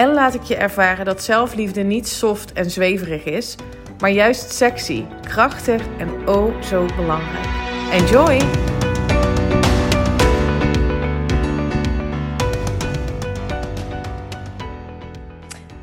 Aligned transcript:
en 0.00 0.12
laat 0.12 0.34
ik 0.34 0.42
je 0.42 0.56
ervaren 0.56 1.04
dat 1.04 1.22
zelfliefde 1.22 1.82
niet 1.82 2.08
soft 2.08 2.52
en 2.52 2.70
zweverig 2.70 3.24
is, 3.24 3.56
maar 3.98 4.10
juist 4.10 4.52
sexy, 4.52 5.04
krachtig 5.20 5.86
en 5.98 6.28
oh 6.28 6.62
zo 6.62 6.86
belangrijk. 6.96 7.46
Enjoy! 7.92 8.38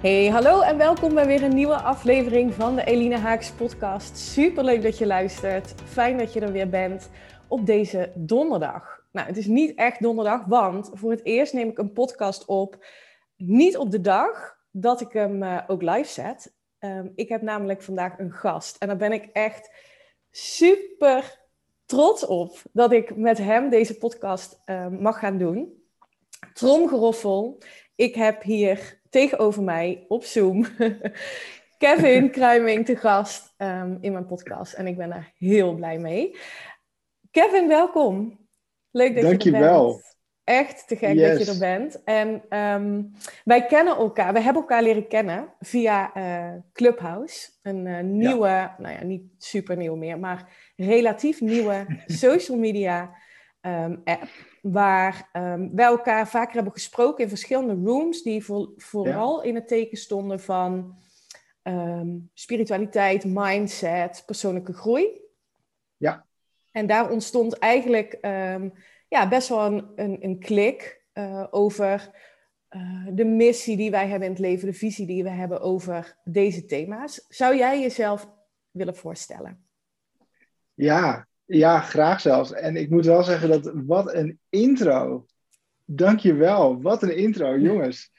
Hey, 0.01 0.27
hallo 0.27 0.61
en 0.61 0.77
welkom 0.77 1.13
bij 1.13 1.25
weer 1.25 1.43
een 1.43 1.55
nieuwe 1.55 1.81
aflevering 1.81 2.53
van 2.53 2.75
de 2.75 2.83
Eline 2.83 3.17
Haaks 3.17 3.51
podcast. 3.51 4.17
Super 4.17 4.63
leuk 4.63 4.83
dat 4.83 4.97
je 4.97 5.05
luistert. 5.05 5.73
Fijn 5.85 6.17
dat 6.17 6.33
je 6.33 6.39
er 6.39 6.51
weer 6.51 6.69
bent 6.69 7.09
op 7.47 7.65
deze 7.65 8.11
donderdag. 8.15 9.01
Nou, 9.11 9.27
het 9.27 9.37
is 9.37 9.45
niet 9.45 9.75
echt 9.75 10.01
donderdag, 10.01 10.45
want 10.45 10.89
voor 10.93 11.11
het 11.11 11.25
eerst 11.25 11.53
neem 11.53 11.69
ik 11.69 11.77
een 11.77 11.93
podcast 11.93 12.45
op 12.45 12.77
niet 13.37 13.77
op 13.77 13.91
de 13.91 14.01
dag 14.01 14.57
dat 14.71 15.01
ik 15.01 15.11
hem 15.11 15.43
uh, 15.43 15.59
ook 15.67 15.81
live 15.81 16.11
zet. 16.11 16.55
Um, 16.79 17.11
ik 17.15 17.29
heb 17.29 17.41
namelijk 17.41 17.81
vandaag 17.81 18.19
een 18.19 18.31
gast. 18.31 18.77
En 18.77 18.87
daar 18.87 18.97
ben 18.97 19.11
ik 19.11 19.29
echt 19.33 19.71
super 20.31 21.45
trots 21.85 22.25
op 22.25 22.61
dat 22.71 22.91
ik 22.91 23.15
met 23.15 23.37
hem 23.37 23.69
deze 23.69 23.97
podcast 23.97 24.61
uh, 24.65 24.87
mag 24.87 25.19
gaan 25.19 25.37
doen. 25.37 25.83
Tromgeroffel. 26.53 27.57
Ik 27.95 28.15
heb 28.15 28.43
hier 28.43 29.01
tegenover 29.09 29.63
mij 29.63 30.05
op 30.07 30.23
Zoom 30.23 30.65
Kevin 31.77 32.31
Kruiming 32.37 32.85
te 32.85 32.95
gast 32.95 33.53
um, 33.57 33.97
in 34.01 34.11
mijn 34.11 34.25
podcast. 34.25 34.73
En 34.73 34.87
ik 34.87 34.97
ben 34.97 35.09
daar 35.09 35.33
heel 35.37 35.75
blij 35.75 35.97
mee. 35.97 36.37
Kevin, 37.31 37.67
welkom. 37.67 38.39
Leuk 38.91 39.13
dat 39.13 39.23
Dank 39.23 39.41
je 39.41 39.51
er 39.51 39.59
bent 39.59 40.16
echt 40.47 40.87
te 40.87 40.95
gek 40.95 41.13
yes. 41.13 41.37
dat 41.37 41.45
je 41.45 41.51
er 41.51 41.59
bent. 41.59 42.03
En 42.03 42.57
um, 42.59 43.11
wij 43.43 43.65
kennen 43.65 43.95
elkaar, 43.95 44.33
we 44.33 44.39
hebben 44.39 44.61
elkaar 44.61 44.83
leren 44.83 45.07
kennen 45.07 45.53
via 45.59 46.17
uh, 46.17 46.59
Clubhouse. 46.73 47.49
Een 47.61 47.85
uh, 47.85 47.99
nieuwe, 47.99 48.47
ja. 48.47 48.75
nou 48.77 48.93
ja, 48.93 49.03
niet 49.03 49.23
super 49.37 49.77
nieuw 49.77 49.95
meer, 49.95 50.19
maar 50.19 50.51
relatief 50.75 51.41
nieuwe 51.41 51.85
social 52.05 52.57
media 52.57 53.15
um, 53.61 54.01
app. 54.03 54.27
Waar 54.61 55.29
um, 55.33 55.75
wij 55.75 55.85
elkaar 55.85 56.27
vaker 56.27 56.53
hebben 56.53 56.73
gesproken 56.73 57.23
in 57.23 57.29
verschillende 57.29 57.89
rooms, 57.89 58.21
die 58.21 58.45
voor, 58.45 58.71
vooral 58.77 59.41
ja. 59.41 59.49
in 59.49 59.55
het 59.55 59.67
teken 59.67 59.97
stonden 59.97 60.39
van 60.39 60.95
spiritualiteit, 62.33 63.25
mindset, 63.25 64.23
persoonlijke 64.25 64.73
groei. 64.73 65.21
Ja. 65.97 66.25
En 66.71 66.87
daar 66.87 67.11
ontstond 67.11 67.57
eigenlijk 67.57 68.17
ja, 69.07 69.27
best 69.27 69.49
wel 69.49 69.65
een, 69.65 69.91
een, 69.95 70.17
een 70.23 70.39
klik 70.39 71.05
uh, 71.13 71.47
over 71.51 72.09
uh, 72.69 73.07
de 73.11 73.25
missie 73.25 73.77
die 73.77 73.91
wij 73.91 74.07
hebben 74.07 74.27
in 74.27 74.33
het 74.33 74.43
leven, 74.43 74.67
de 74.67 74.73
visie 74.73 75.05
die 75.05 75.23
we 75.23 75.29
hebben 75.29 75.61
over 75.61 76.17
deze 76.23 76.65
thema's. 76.65 77.25
Zou 77.29 77.55
jij 77.55 77.81
jezelf 77.81 78.29
willen 78.71 78.95
voorstellen? 78.95 79.65
Ja, 80.73 81.27
ja, 81.45 81.79
graag 81.79 82.21
zelfs. 82.21 82.53
En 82.53 82.75
ik 82.75 82.89
moet 82.89 83.05
wel 83.05 83.23
zeggen 83.23 83.49
dat 83.49 83.71
wat 83.73 84.13
een 84.13 84.39
intro. 84.49 85.25
Dankjewel, 85.85 86.81
wat 86.81 87.03
een 87.03 87.15
intro, 87.15 87.57
jongens. 87.69 88.11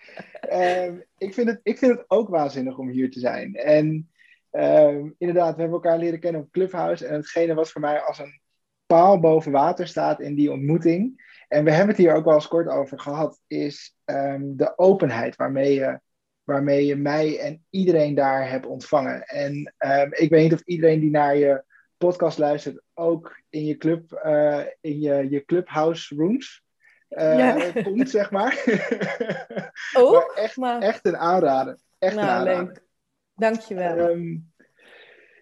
uh, 0.50 0.92
ik, 1.18 1.34
vind 1.34 1.48
het, 1.48 1.60
ik 1.62 1.78
vind 1.78 1.92
het 1.96 2.04
ook 2.06 2.28
waanzinnig 2.28 2.78
om 2.78 2.88
hier 2.88 3.10
te 3.10 3.20
zijn. 3.20 3.54
En 3.54 4.10
ehm, 4.50 5.10
inderdaad, 5.18 5.54
we 5.54 5.60
hebben 5.60 5.80
elkaar 5.82 5.98
leren 5.98 6.20
kennen 6.20 6.40
op 6.40 6.50
Clubhouse. 6.50 7.06
En 7.06 7.14
hetgene 7.14 7.54
was 7.54 7.72
voor 7.72 7.80
mij 7.80 8.00
als 8.00 8.18
een 8.18 8.40
paal 8.88 9.20
boven 9.20 9.52
water 9.52 9.86
staat 9.86 10.20
in 10.20 10.34
die 10.34 10.52
ontmoeting. 10.52 11.26
En 11.48 11.64
we 11.64 11.70
hebben 11.70 11.88
het 11.88 12.04
hier 12.04 12.14
ook 12.14 12.24
wel 12.24 12.34
eens 12.34 12.48
kort 12.48 12.68
over 12.68 13.00
gehad, 13.00 13.40
is 13.46 13.96
um, 14.04 14.56
de 14.56 14.78
openheid 14.78 15.36
waarmee 15.36 15.74
je, 15.74 16.00
waarmee 16.44 16.86
je 16.86 16.96
mij 16.96 17.38
en 17.38 17.64
iedereen 17.70 18.14
daar 18.14 18.50
hebt 18.50 18.66
ontvangen. 18.66 19.22
En 19.22 19.74
um, 19.78 20.08
ik 20.10 20.30
weet 20.30 20.42
niet 20.42 20.52
of 20.52 20.62
iedereen 20.64 21.00
die 21.00 21.10
naar 21.10 21.36
je 21.36 21.64
podcast 21.96 22.38
luistert 22.38 22.82
ook 22.94 23.40
in 23.48 23.64
je 23.64 23.76
club, 23.76 24.22
uh, 24.24 24.64
in 24.80 25.00
je, 25.00 25.30
je 25.30 25.44
clubhouse 25.44 26.14
rooms 26.14 26.62
uh, 27.10 27.38
ja. 27.38 27.82
komt, 27.82 28.10
zeg 28.10 28.30
maar. 28.30 28.64
Ook? 29.98 30.12
maar 30.12 30.44
echt, 30.44 30.56
maar... 30.56 30.80
echt 30.80 31.06
een 31.06 31.16
aanrader. 31.16 31.78
Echt 31.98 32.14
nou, 32.14 32.26
een 32.26 32.34
aanrader. 32.34 32.64
leuk. 32.64 32.82
Dankjewel. 33.34 33.98
Um, 33.98 34.52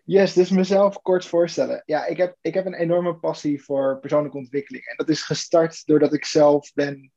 Yes, 0.06 0.32
dus 0.32 0.50
mezelf 0.50 1.02
kort 1.02 1.26
voorstellen. 1.26 1.82
Ja, 1.84 2.06
ik 2.06 2.16
heb, 2.16 2.36
ik 2.40 2.54
heb 2.54 2.66
een 2.66 2.74
enorme 2.74 3.16
passie 3.16 3.62
voor 3.62 3.98
persoonlijke 4.00 4.36
ontwikkeling. 4.36 4.84
En 4.84 4.96
dat 4.96 5.08
is 5.08 5.22
gestart 5.22 5.86
doordat 5.86 6.12
ik 6.12 6.24
zelf 6.24 6.72
ben 6.74 7.12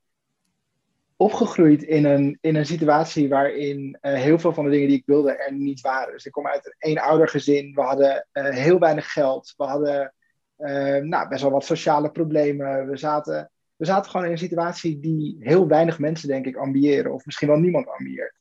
opgegroeid 1.16 1.83
in 1.83 2.05
een, 2.05 2.38
in 2.41 2.55
een 2.55 2.66
situatie 2.66 3.29
waarin 3.29 3.97
uh, 4.01 4.13
heel 4.13 4.39
veel 4.39 4.53
van 4.53 4.63
de 4.63 4.69
dingen 4.69 4.88
die 4.88 4.97
ik 4.97 5.05
wilde 5.05 5.31
er 5.31 5.53
niet 5.53 5.81
waren. 5.81 6.13
Dus 6.13 6.25
ik 6.25 6.31
kom 6.31 6.47
uit 6.47 6.66
een 6.66 6.89
eenoudergezin. 6.89 7.73
We 7.73 7.81
hadden 7.81 8.27
uh, 8.33 8.50
heel 8.50 8.79
weinig 8.79 9.11
geld. 9.11 9.53
We 9.57 9.63
hadden 9.63 10.13
uh, 10.57 10.97
nou, 10.97 11.27
best 11.27 11.41
wel 11.41 11.51
wat 11.51 11.66
sociale 11.66 12.11
problemen. 12.11 12.89
We 12.89 12.97
zaten, 12.97 13.51
we 13.75 13.85
zaten 13.85 14.11
gewoon 14.11 14.25
in 14.25 14.31
een 14.31 14.38
situatie 14.38 15.00
die 15.00 15.38
heel 15.39 15.67
weinig 15.67 16.00
mensen, 16.00 16.27
denk 16.27 16.45
ik, 16.45 16.56
ambiëren. 16.56 17.13
Of 17.13 17.25
misschien 17.25 17.47
wel 17.47 17.59
niemand 17.59 17.88
ambieert. 17.88 18.39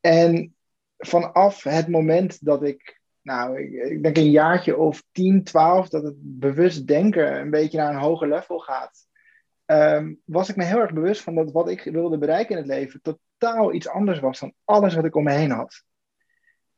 En 0.00 0.54
vanaf 0.98 1.62
het 1.62 1.88
moment 1.88 2.44
dat 2.44 2.62
ik 2.62 3.00
nou, 3.22 3.60
ik, 3.60 4.02
denk 4.02 4.16
een 4.16 4.30
jaartje 4.30 4.76
of 4.76 5.02
10, 5.12 5.44
12, 5.44 5.88
dat 5.88 6.02
het 6.02 6.14
bewust 6.18 6.86
denken 6.86 7.40
een 7.40 7.50
beetje 7.50 7.78
naar 7.78 7.94
een 7.94 8.00
hoger 8.00 8.28
level 8.28 8.58
gaat. 8.58 9.06
Um, 9.66 10.20
was 10.24 10.48
ik 10.48 10.56
me 10.56 10.64
heel 10.64 10.78
erg 10.78 10.92
bewust 10.92 11.22
van 11.22 11.34
dat 11.34 11.52
wat 11.52 11.70
ik 11.70 11.84
wilde 11.84 12.18
bereiken 12.18 12.50
in 12.50 12.56
het 12.56 12.66
leven 12.66 13.00
totaal 13.02 13.72
iets 13.72 13.88
anders 13.88 14.20
was 14.20 14.40
dan 14.40 14.54
alles 14.64 14.94
wat 14.94 15.04
ik 15.04 15.16
om 15.16 15.24
me 15.24 15.32
heen 15.32 15.50
had. 15.50 15.84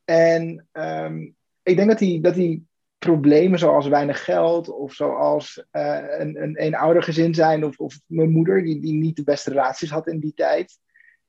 En 0.04 0.68
um, 0.72 1.34
ik 1.62 1.76
denk 1.76 1.88
dat 1.88 1.98
die, 1.98 2.20
dat 2.20 2.34
die 2.34 2.66
problemen 2.98 3.58
zoals 3.58 3.88
weinig 3.88 4.24
geld 4.24 4.68
of 4.68 4.92
zoals 4.92 5.64
uh, 5.72 6.18
een, 6.18 6.42
een 6.42 6.56
eenoudergezin 6.56 7.34
zijn 7.34 7.64
of, 7.64 7.78
of 7.78 8.00
mijn 8.06 8.30
moeder 8.30 8.62
die, 8.62 8.80
die 8.80 8.92
niet 8.92 9.16
de 9.16 9.24
beste 9.24 9.50
relaties 9.50 9.90
had 9.90 10.06
in 10.06 10.18
die 10.18 10.34
tijd, 10.34 10.78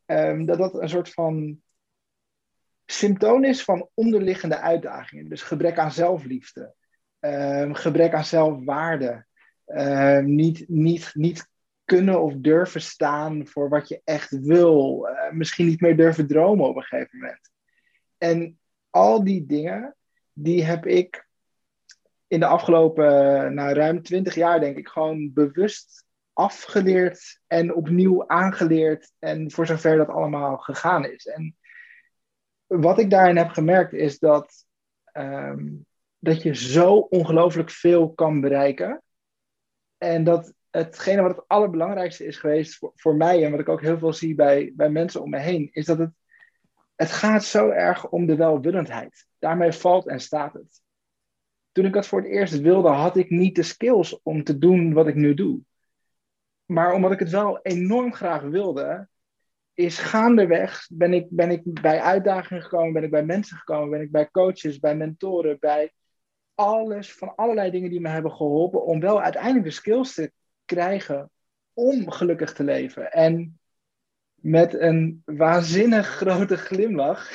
um, 0.06 0.46
dat 0.46 0.58
dat 0.58 0.82
een 0.82 0.90
soort 0.90 1.10
van 1.10 1.62
symptoom 2.86 3.44
is 3.44 3.64
van 3.64 3.90
onderliggende 3.94 4.60
uitdagingen. 4.60 5.30
Dus 5.30 5.42
gebrek 5.42 5.78
aan 5.78 5.92
zelfliefde, 5.92 6.74
uh, 7.22 7.76
gebrek 7.76 8.14
aan 8.14 8.26
zelfwaarde, 8.26 9.26
uh, 9.68 10.20
niet, 10.20 10.66
niet, 10.68 11.12
niet 11.14 11.48
kunnen 11.86 12.22
of 12.22 12.34
durven 12.34 12.82
staan 12.82 13.48
voor 13.48 13.70
wat 13.70 13.88
je 13.88 14.02
echt 14.04 14.40
wil, 14.40 15.08
uh, 15.10 15.32
misschien 15.32 15.66
niet 15.66 15.82
meer 15.82 15.98
durven 15.98 16.28
dromen 16.28 16.68
op 16.68 16.76
een 16.76 16.84
gegeven 16.84 17.20
moment. 17.20 17.52
En 18.18 18.60
al 18.90 19.24
die 19.24 19.46
dingen, 19.46 19.96
die 20.34 20.64
heb 20.64 20.86
ik 20.86 21.28
in 22.28 22.40
de 22.40 22.46
afgelopen 22.46 23.54
nou, 23.54 23.74
ruim 23.74 24.02
twintig 24.02 24.36
jaar, 24.36 24.60
denk 24.60 24.78
ik, 24.78 24.88
gewoon 24.88 25.34
bewust 25.34 26.06
afgeleerd 26.34 27.40
en 27.48 27.74
opnieuw 27.74 28.28
aangeleerd. 28.28 29.12
En 29.20 29.52
voor 29.52 29.66
zover 29.66 29.98
dat 29.98 30.08
allemaal 30.08 30.58
gegaan 30.58 31.06
is. 31.06 31.26
En 31.26 31.56
wat 32.68 33.00
ik 33.00 33.10
daarin 33.10 33.38
heb 33.38 33.50
gemerkt 33.50 33.94
is 33.94 34.20
dat, 34.20 34.66
um, 35.14 35.86
dat 36.20 36.42
je 36.42 36.56
zo 36.56 36.96
ongelooflijk 36.96 37.70
veel 37.70 38.14
kan 38.14 38.42
bereiken. 38.42 39.02
En 39.98 40.24
dat 40.24 40.54
hetgene 40.70 41.22
wat 41.22 41.36
het 41.36 41.48
allerbelangrijkste 41.48 42.26
is 42.26 42.38
geweest 42.38 42.78
voor, 42.78 42.92
voor 42.96 43.16
mij 43.16 43.46
en 43.46 43.52
wat 43.52 43.60
ik 43.60 43.70
ook 43.70 43.82
heel 43.82 43.98
veel 43.98 44.14
zie 44.14 44.36
bij, 44.36 44.74
bij 44.76 44.90
mensen 44.90 45.22
om 45.22 45.30
me 45.30 45.40
heen, 45.40 45.70
is 45.72 45.86
dat 45.86 45.98
het, 45.98 46.12
het 46.96 47.12
gaat 47.12 47.44
zo 47.44 47.70
erg 47.70 48.10
om 48.10 48.26
de 48.26 48.36
welwillendheid. 48.36 49.28
Daarmee 49.40 49.72
valt 49.72 50.08
en 50.08 50.20
staat 50.20 50.54
het. 50.54 50.82
Toen 51.72 51.86
ik 51.86 51.94
dat 51.94 52.08
voor 52.08 52.22
het 52.22 52.30
eerst 52.30 52.60
wilde, 52.60 52.90
had 52.90 53.18
ik 53.18 53.30
niet 53.30 53.56
de 53.56 53.64
skills 53.64 54.20
om 54.24 54.44
te 54.44 54.58
doen 54.58 54.94
wat 54.94 55.08
ik 55.08 55.16
nu 55.16 55.34
doe. 55.34 55.60
Maar 56.66 56.94
omdat 56.94 57.12
ik 57.12 57.20
het 57.20 57.30
wel 57.30 57.60
enorm 57.62 58.14
graag 58.14 58.42
wilde, 58.42 59.08
is 59.76 59.98
gaandeweg 59.98 60.88
ben 60.92 61.14
ik, 61.14 61.28
ben 61.30 61.52
ik 61.52 61.62
bij 61.64 62.02
uitdagingen 62.02 62.64
gekomen, 62.64 62.94
ben 62.94 63.04
ik 63.04 63.12
bij 63.12 63.26
mensen 63.26 63.58
gekomen, 63.58 63.90
ben 63.90 64.02
ik 64.02 64.12
bij 64.12 64.32
coaches, 64.32 64.80
bij 64.80 64.96
mentoren, 64.96 65.58
bij 65.60 65.94
alles, 66.56 67.14
van 67.14 67.36
allerlei 67.36 67.72
dingen 67.72 67.90
die 67.90 68.02
me 68.02 68.10
hebben 68.10 68.32
geholpen 68.32 68.86
om 68.86 69.00
wel 69.00 69.22
uiteindelijk 69.22 69.66
de 69.66 69.72
skills 69.72 70.14
te 70.14 70.32
krijgen 70.66 71.30
om 71.74 72.12
gelukkig 72.12 72.54
te 72.54 72.64
leven. 72.64 73.12
En 73.12 73.60
met 74.36 74.74
een 74.74 75.22
waanzinnig 75.26 76.08
grote 76.08 76.58
glimlach 76.58 77.30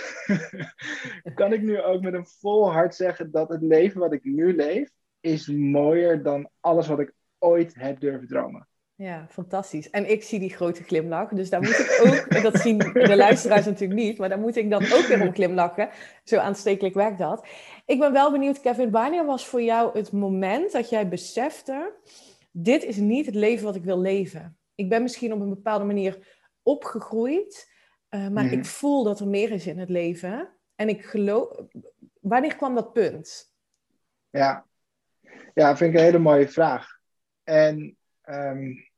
kan 1.34 1.52
ik 1.52 1.62
nu 1.62 1.81
ook 1.81 2.02
met 2.02 2.14
een 2.14 2.26
vol 2.26 2.72
hart 2.72 2.94
zeggen 2.94 3.31
dat 3.31 3.48
het 3.48 3.62
leven 3.62 4.00
wat 4.00 4.12
ik 4.12 4.25
nu 4.25 4.56
leef 4.56 4.90
is 5.20 5.46
mooier 5.48 6.22
dan 6.22 6.50
alles 6.60 6.86
wat 6.86 7.00
ik 7.00 7.12
ooit 7.38 7.75
heb 7.75 8.00
durven 8.00 8.28
dromen. 8.28 8.69
Ja, 9.00 9.26
fantastisch. 9.29 9.91
En 9.91 10.11
ik 10.11 10.23
zie 10.23 10.38
die 10.38 10.50
grote 10.50 10.82
glimlach, 10.82 11.29
dus 11.29 11.50
daar 11.50 11.61
moet 11.61 11.79
ik 11.79 12.00
ook, 12.06 12.43
dat 12.43 12.61
zien 12.61 12.79
de 12.79 13.17
luisteraars 13.17 13.64
natuurlijk 13.64 14.00
niet, 14.00 14.19
maar 14.19 14.29
daar 14.29 14.38
moet 14.38 14.56
ik 14.56 14.70
dan 14.70 14.82
ook 14.82 15.06
weer 15.06 15.23
om 15.23 15.35
glimlachen. 15.35 15.88
Zo 16.25 16.38
aanstekelijk 16.38 16.94
werkt 16.94 17.19
dat. 17.19 17.47
Ik 17.87 17.99
ben 17.99 18.12
wel 18.12 18.31
benieuwd, 18.31 18.61
Kevin, 18.61 18.91
wanneer 18.91 19.25
was 19.25 19.47
voor 19.47 19.62
jou 19.62 19.99
het 19.99 20.12
moment 20.12 20.73
dat 20.73 20.88
jij 20.88 21.08
besefte, 21.08 21.93
dit 22.50 22.85
is 22.85 22.97
niet 22.97 23.26
het 23.26 23.35
leven 23.35 23.64
wat 23.64 23.76
ik 23.76 23.85
wil 23.85 24.00
leven? 24.00 24.58
Ik 24.75 24.88
ben 24.88 25.03
misschien 25.03 25.32
op 25.32 25.41
een 25.41 25.49
bepaalde 25.49 25.85
manier 25.85 26.38
opgegroeid, 26.62 27.73
uh, 28.11 28.29
maar 28.29 28.44
ik 28.44 28.58
mhm. 28.58 28.64
voel 28.64 29.05
dat 29.05 29.20
er 29.20 29.29
meer 29.29 29.50
is 29.50 29.67
in 29.67 29.79
het 29.79 29.88
leven. 29.88 30.49
En 30.75 30.88
ik 30.88 31.05
geloof, 31.05 31.61
wanneer 32.20 32.56
kwam 32.56 32.75
dat 32.75 32.93
punt? 32.93 33.55
Ja, 34.31 34.67
ja 35.55 35.76
vind 35.76 35.93
ik 35.93 35.99
een 35.99 36.05
hele 36.05 36.19
mooie 36.19 36.49
vraag. 36.49 36.99
En 37.44 37.96
um, 38.25 38.89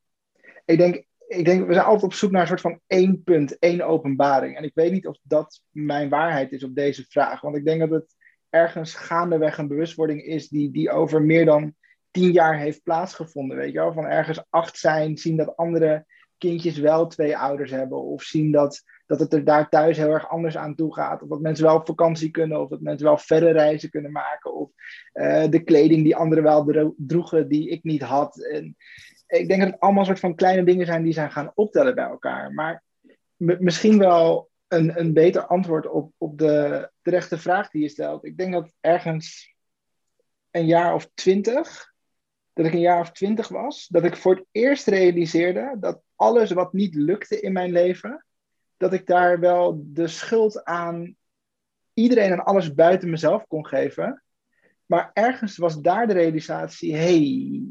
ik 0.65 0.79
denk, 0.79 1.05
ik 1.27 1.45
denk, 1.45 1.67
we 1.67 1.73
zijn 1.73 1.85
altijd 1.85 2.05
op 2.05 2.13
zoek 2.13 2.31
naar 2.31 2.41
een 2.41 2.47
soort 2.47 2.61
van 2.61 2.81
één 2.87 3.23
punt, 3.23 3.59
één 3.59 3.87
openbaring. 3.87 4.57
En 4.57 4.65
ik 4.65 4.75
weet 4.75 4.93
niet 4.93 5.07
of 5.07 5.19
dat 5.23 5.61
mijn 5.71 6.09
waarheid 6.09 6.53
is 6.53 6.65
op 6.65 6.75
deze 6.75 7.05
vraag. 7.09 7.41
Want 7.41 7.57
ik 7.57 7.65
denk 7.65 7.81
dat 7.81 7.91
het 7.91 8.15
ergens 8.51 8.95
gaandeweg 8.95 9.59
een 9.59 9.69
bewustwording 9.69 10.23
is 10.23 10.49
die, 10.49 10.71
die 10.71 10.91
over 10.91 11.23
meer 11.23 11.45
dan 11.45 11.75
tien 12.11 12.33
jaar 12.33 12.59
heeft 12.59 12.83
plaatsgevonden. 12.83 13.57
Weet 13.57 13.73
je 13.73 13.79
wel? 13.79 13.93
Van 13.93 14.07
ergens 14.07 14.45
acht 14.51 14.79
zijn, 14.79 15.17
zien 15.19 15.37
dat 15.37 15.57
andere 15.57 16.07
kindjes 16.39 16.79
wel 16.79 17.07
twee 17.07 17.37
ouders 17.37 17.71
hebben. 17.71 18.03
Of 18.03 18.23
zien 18.23 18.53
dat, 18.53 18.83
dat 19.07 19.21
het 19.21 19.33
er 19.33 19.45
daar 19.45 19.69
thuis 19.69 19.97
heel 19.97 20.11
erg 20.11 20.29
anders 20.29 20.57
aan 20.57 20.75
toe 20.75 20.95
gaat. 20.95 21.23
Of 21.23 21.29
dat 21.29 21.41
mensen 21.41 21.65
wel 21.65 21.77
op 21.77 21.87
vakantie 21.87 22.31
kunnen. 22.31 22.61
Of 22.61 22.69
dat 22.69 22.81
mensen 22.81 23.07
wel 23.07 23.19
verre 23.19 23.51
reizen 23.51 23.91
kunnen 23.91 24.13
maken. 24.13 24.55
Of 24.55 24.71
uh, 25.13 25.45
de 25.49 25.63
kleding 25.63 26.03
die 26.03 26.17
anderen 26.17 26.45
wel 26.45 26.95
droegen 26.97 27.49
die 27.49 27.69
ik 27.69 27.83
niet 27.83 28.03
had. 28.03 28.45
En 28.45 28.77
ik 29.33 29.49
denk 29.49 29.61
dat 29.61 29.71
het 29.71 29.81
allemaal 29.81 30.05
soort 30.05 30.21
van 30.21 30.35
kleine 30.35 30.65
dingen 30.65 30.87
zijn 30.87 31.03
die 31.03 31.13
zijn 31.13 31.33
gaan 31.33 31.53
optellen 31.55 31.95
bij 31.95 32.05
elkaar. 32.05 32.53
Maar 32.53 32.83
misschien 33.37 33.99
wel 33.99 34.51
een, 34.69 34.99
een 34.99 35.13
beter 35.13 35.47
antwoord 35.47 35.87
op, 35.87 36.13
op 36.19 36.39
de 36.39 36.91
terechte 37.03 37.39
vraag 37.39 37.71
die 37.71 37.83
je 37.83 37.89
stelt. 37.89 38.25
Ik 38.25 38.37
denk 38.37 38.53
dat 38.53 38.75
ergens 38.81 39.55
een 40.51 40.67
jaar 40.67 40.95
of 40.95 41.11
twintig, 41.15 41.93
dat 42.53 42.67
ik 42.67 42.73
een 42.73 42.81
jaar 42.81 43.01
of 43.01 43.13
twintig 43.13 43.49
was, 43.49 43.87
dat 43.87 44.05
ik 44.05 44.17
voor 44.17 44.35
het 44.35 44.45
eerst 44.51 44.87
realiseerde 44.87 45.77
dat 45.81 46.03
alles 46.17 46.51
wat 46.51 46.73
niet 46.73 46.95
lukte 46.95 47.41
in 47.41 47.53
mijn 47.53 47.73
leven, 47.73 48.27
dat 48.77 48.93
ik 48.93 49.07
daar 49.07 49.41
wel 49.41 49.83
de 49.85 50.09
schuld 50.09 50.65
aan 50.65 51.17
iedereen 51.95 52.33
en 52.33 52.45
alles 52.45 52.75
buiten 52.75 53.11
mezelf 53.11 53.47
kon 53.47 53.67
geven. 53.67 54.23
Maar 54.87 55.11
ergens 55.13 55.57
was 55.57 55.81
daar 55.81 56.07
de 56.07 56.13
realisatie: 56.13 56.97
hey, 56.97 57.63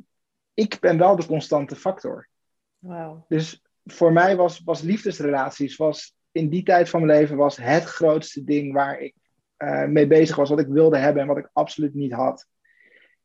ik 0.54 0.80
ben 0.80 0.98
wel 0.98 1.16
de 1.16 1.26
constante 1.26 1.76
factor. 1.76 2.28
Wow. 2.80 3.26
Dus 3.28 3.62
voor 3.86 4.14
mij 4.14 4.36
was, 4.36 4.62
was 4.64 4.82
liefdesrelaties, 4.82 5.76
was 5.76 6.16
in 6.32 6.50
die 6.50 6.64
tijd 6.64 6.90
van 6.90 7.06
mijn 7.06 7.20
leven, 7.20 7.38
was 7.38 7.58
het 7.58 7.84
grootste 7.84 8.44
ding 8.44 8.74
waar 8.74 9.00
ik 9.00 9.16
uh, 9.58 9.86
mee 9.86 10.08
bezig 10.08 10.36
was, 10.36 10.50
wat 10.50 10.60
ik 10.60 10.68
wilde 10.68 10.98
hebben 10.98 11.22
en 11.22 11.28
wat 11.28 11.38
ik 11.38 11.50
absoluut 11.54 11.94
niet 11.94 12.12
had. 12.12 12.48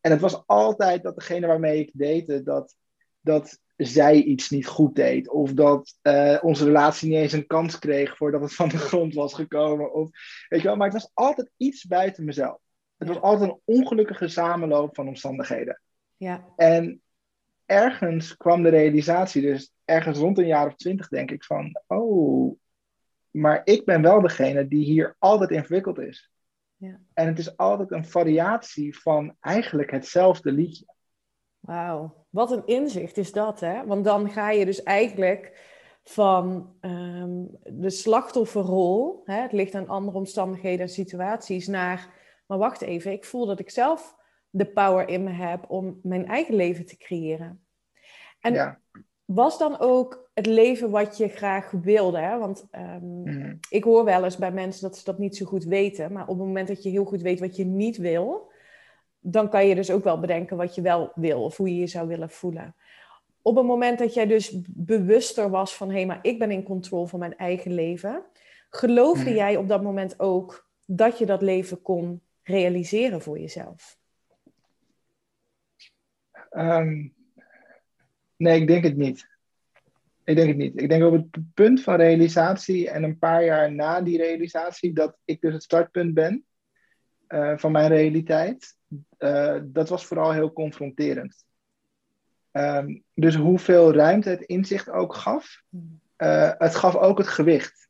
En 0.01 0.11
het 0.11 0.21
was 0.21 0.47
altijd 0.47 1.03
dat 1.03 1.15
degene 1.15 1.47
waarmee 1.47 1.81
ik 1.81 1.91
date, 1.93 2.43
dat, 2.43 2.77
dat 3.21 3.61
zij 3.77 4.23
iets 4.23 4.51
niet 4.51 4.67
goed 4.67 4.95
deed. 4.95 5.29
Of 5.29 5.53
dat 5.53 5.99
uh, 6.03 6.39
onze 6.43 6.65
relatie 6.65 7.09
niet 7.09 7.19
eens 7.19 7.33
een 7.33 7.47
kans 7.47 7.79
kreeg 7.79 8.17
voordat 8.17 8.41
het 8.41 8.55
van 8.55 8.69
de 8.69 8.79
grond 8.79 9.15
was 9.15 9.35
gekomen. 9.35 9.93
Of, 9.93 10.11
weet 10.49 10.61
je 10.61 10.67
wel, 10.67 10.77
maar 10.77 10.91
het 10.91 11.03
was 11.03 11.11
altijd 11.15 11.51
iets 11.57 11.87
buiten 11.87 12.25
mezelf. 12.25 12.59
Het 12.97 13.09
was 13.09 13.21
altijd 13.21 13.51
een 13.51 13.61
ongelukkige 13.65 14.29
samenloop 14.29 14.95
van 14.95 15.09
omstandigheden. 15.09 15.81
Ja. 16.17 16.45
En 16.57 17.03
ergens 17.67 18.37
kwam 18.37 18.63
de 18.63 18.69
realisatie, 18.69 19.43
dus 19.43 19.73
ergens 19.85 20.19
rond 20.19 20.39
een 20.39 20.47
jaar 20.47 20.67
of 20.67 20.75
twintig, 20.75 21.09
denk 21.09 21.31
ik 21.31 21.45
van: 21.45 21.81
oh, 21.87 22.59
maar 23.31 23.61
ik 23.65 23.85
ben 23.85 24.03
wel 24.03 24.21
degene 24.21 24.69
die 24.69 24.85
hier 24.85 25.17
altijd 25.19 25.51
in 25.51 25.65
verwikkeld 25.65 25.99
is. 25.99 26.31
Ja. 26.77 27.01
En 27.13 27.27
het 27.27 27.39
is 27.39 27.57
altijd 27.57 27.91
een 27.91 28.05
variatie 28.05 28.99
van 28.99 29.37
eigenlijk 29.41 29.91
hetzelfde 29.91 30.53
liedje. 30.53 30.95
Wauw, 31.61 32.27
wat 32.31 32.51
een 32.51 32.67
inzicht 32.67 33.17
is 33.17 33.33
dat, 33.33 33.61
hè? 33.61 33.87
Want 33.87 34.05
dan 34.05 34.31
ga 34.31 34.51
je 34.51 34.65
dus 34.65 34.83
eigenlijk 34.83 35.75
van 36.03 36.75
ehm, 36.81 37.45
de 37.63 37.91
slachtofferrol, 37.91 39.23
hè, 39.25 39.41
het 39.41 39.53
ligt 39.53 39.75
aan 39.75 39.89
andere 39.89 40.17
omstandigheden 40.17 40.81
en 40.81 40.89
situaties, 40.89 41.67
naar, 41.67 42.15
maar 42.47 42.59
wacht 42.59 42.81
even, 42.81 43.13
ik 43.13 43.25
voel 43.25 43.47
dat 43.47 43.61
ik 43.61 43.71
zelf 43.71 44.17
de 44.57 44.67
power 44.67 45.09
in 45.09 45.25
me 45.25 45.31
heb 45.31 45.65
om 45.69 46.01
mijn 46.03 46.27
eigen 46.27 46.55
leven 46.55 46.87
te 46.87 46.97
creëren. 46.97 47.67
En 48.41 48.81
was 49.25 49.59
dan 49.59 49.79
ook 49.79 50.31
het 50.35 50.47
leven 50.47 50.91
wat 50.91 51.17
je 51.17 51.29
graag 51.29 51.71
wilde? 51.71 52.19
Hè? 52.19 52.39
Want 52.39 52.67
ehm, 52.71 53.23
mhm. 53.23 53.55
ik 53.69 53.85
hoor 53.85 54.05
wel 54.05 54.25
eens 54.25 54.37
bij 54.37 54.53
mensen 54.53 54.83
dat 54.83 54.99
ze 54.99 55.05
dat 55.05 55.19
niet 55.19 55.37
zo 55.37 55.47
goed 55.47 55.65
weten. 55.65 56.13
Maar 56.13 56.23
op 56.23 56.39
het 56.39 56.47
moment 56.47 56.69
dat 56.69 56.83
je 56.83 56.89
heel 56.89 57.05
goed 57.05 57.23
weet 57.23 57.41
wat 57.41 57.57
je 57.57 57.65
niet 57.65 57.97
wil, 57.97 58.51
dan 59.21 59.49
kan 59.49 59.67
je 59.67 59.75
dus 59.75 59.91
ook 59.91 60.05
wel 60.05 60.21
bedenken 60.21 60.57
wat 60.57 60.75
je 60.75 60.81
wel 60.81 61.13
wil 61.15 61.43
of 61.45 61.57
hoe 61.57 61.69
je 61.69 61.81
je 61.81 61.87
zou 61.87 62.09
willen 62.09 62.31
voelen. 62.31 62.75
Op 63.43 63.57
het 63.57 63.67
moment 63.67 63.99
dat 63.99 64.15
jij 64.15 64.27
dus 64.27 64.61
bewuster 64.67 65.51
was 65.51 65.77
van 65.77 65.89
hé, 65.89 65.95
hey, 65.95 66.07
maar 66.07 66.19
ik 66.23 66.39
ben 66.39 66.51
in 66.51 66.63
controle 66.63 67.07
van 67.07 67.19
mijn 67.19 67.37
eigen 67.37 67.73
leven, 67.73 68.23
geloofde 68.71 69.31
mhm. 69.31 69.35
jij 69.35 69.57
op 69.57 69.69
dat 69.69 69.83
moment 69.83 70.21
ook 70.21 70.69
dat 70.85 71.19
je 71.19 71.27
dat 71.27 71.43
leven 71.43 71.83
kon 71.83 72.21
realiseren 72.43 73.23
voor 73.23 73.39
jezelf? 73.39 73.99
Um, 76.57 77.15
nee, 78.37 78.61
ik 78.61 78.67
denk 78.67 78.85
het 78.85 78.97
niet. 78.97 79.29
Ik 80.25 80.37
denk 80.37 80.49
het 80.49 80.57
niet. 80.57 80.81
Ik 80.81 80.89
denk 80.89 81.05
op 81.05 81.13
het 81.13 81.55
punt 81.55 81.83
van 81.83 81.97
realisatie 81.97 82.91
en 82.91 83.03
een 83.03 83.19
paar 83.19 83.45
jaar 83.45 83.73
na 83.73 84.01
die 84.01 84.19
realisatie, 84.19 84.93
dat 84.93 85.17
ik 85.25 85.41
dus 85.41 85.53
het 85.53 85.63
startpunt 85.63 86.15
ben 86.15 86.45
uh, 87.29 87.59
van 87.59 87.73
mijn 87.73 87.89
realiteit. 87.89 88.77
Uh, 89.19 89.59
dat 89.65 89.89
was 89.89 90.07
vooral 90.07 90.33
heel 90.33 90.53
confronterend. 90.53 91.45
Um, 92.53 93.03
dus 93.15 93.35
hoeveel 93.35 93.95
ruimte 93.95 94.29
het 94.29 94.43
inzicht 94.43 94.91
ook 94.91 95.15
gaf, 95.15 95.63
uh, 96.19 96.53
het 96.59 96.75
gaf 96.75 96.97
ook 96.97 97.19
het 97.19 97.29
gewicht. 97.29 97.89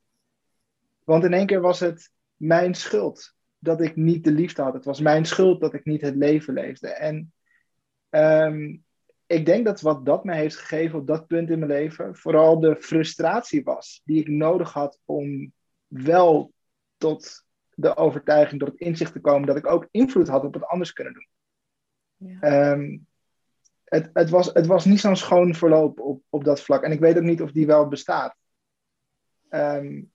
Want 1.04 1.24
in 1.24 1.32
één 1.32 1.46
keer 1.46 1.60
was 1.60 1.80
het 1.80 2.10
mijn 2.36 2.74
schuld 2.74 3.34
dat 3.58 3.80
ik 3.80 3.96
niet 3.96 4.24
de 4.24 4.32
liefde 4.32 4.62
had. 4.62 4.74
Het 4.74 4.84
was 4.84 5.00
mijn 5.00 5.24
schuld 5.24 5.60
dat 5.60 5.74
ik 5.74 5.84
niet 5.84 6.00
het 6.00 6.16
leven 6.16 6.54
leefde. 6.54 6.88
En 6.88 7.32
Um, 8.16 8.84
ik 9.26 9.46
denk 9.46 9.64
dat 9.64 9.80
wat 9.80 10.06
dat 10.06 10.24
mij 10.24 10.36
heeft 10.36 10.56
gegeven 10.56 10.98
op 10.98 11.06
dat 11.06 11.26
punt 11.26 11.50
in 11.50 11.58
mijn 11.58 11.70
leven, 11.70 12.16
vooral 12.16 12.60
de 12.60 12.76
frustratie 12.76 13.62
was 13.62 14.00
die 14.04 14.20
ik 14.20 14.28
nodig 14.28 14.72
had 14.72 15.00
om 15.04 15.52
wel 15.86 16.52
tot 16.96 17.44
de 17.74 17.96
overtuiging, 17.96 18.60
tot 18.60 18.68
het 18.68 18.80
inzicht 18.80 19.12
te 19.12 19.20
komen 19.20 19.46
dat 19.46 19.56
ik 19.56 19.66
ook 19.66 19.88
invloed 19.90 20.28
had 20.28 20.44
op 20.44 20.54
het 20.54 20.64
anders 20.64 20.92
kunnen 20.92 21.12
doen. 21.12 21.28
Ja. 22.16 22.72
Um, 22.72 23.06
het, 23.84 24.10
het, 24.12 24.30
was, 24.30 24.46
het 24.52 24.66
was 24.66 24.84
niet 24.84 25.00
zo'n 25.00 25.16
schoon 25.16 25.54
verloop 25.54 26.00
op, 26.00 26.22
op 26.28 26.44
dat 26.44 26.60
vlak. 26.60 26.82
En 26.82 26.92
ik 26.92 27.00
weet 27.00 27.16
ook 27.16 27.22
niet 27.22 27.42
of 27.42 27.52
die 27.52 27.66
wel 27.66 27.88
bestaat. 27.88 28.36
Um, 29.50 30.12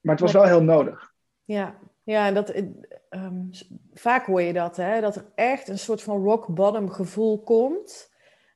maar 0.00 0.14
het 0.14 0.20
was 0.20 0.32
wel 0.32 0.44
heel 0.44 0.62
nodig. 0.62 1.12
Ja, 1.44 1.78
ja, 2.04 2.32
dat, 2.32 2.54
um, 3.10 3.50
vaak 3.92 4.26
hoor 4.26 4.42
je 4.42 4.52
dat, 4.52 4.76
hè? 4.76 5.00
dat 5.00 5.16
er 5.16 5.26
echt 5.34 5.68
een 5.68 5.78
soort 5.78 6.02
van 6.02 6.24
rock 6.24 6.46
bottom 6.46 6.90
gevoel 6.90 7.42
komt. 7.42 8.12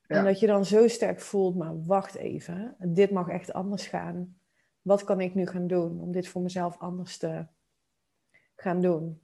En 0.07 0.25
dat 0.25 0.40
je 0.40 0.47
dan 0.47 0.64
zo 0.64 0.88
sterk 0.88 1.21
voelt, 1.21 1.57
maar 1.57 1.85
wacht 1.85 2.14
even, 2.14 2.76
dit 2.78 3.11
mag 3.11 3.28
echt 3.28 3.52
anders 3.52 3.87
gaan. 3.87 4.37
Wat 4.83 5.05
kan 5.05 5.21
ik 5.21 5.35
nu 5.35 5.47
gaan 5.47 5.67
doen 5.67 6.00
om 6.00 6.12
dit 6.12 6.28
voor 6.28 6.43
mezelf 6.43 6.78
anders 6.78 7.17
te 7.17 7.47
gaan 8.57 8.81
doen? 8.81 9.21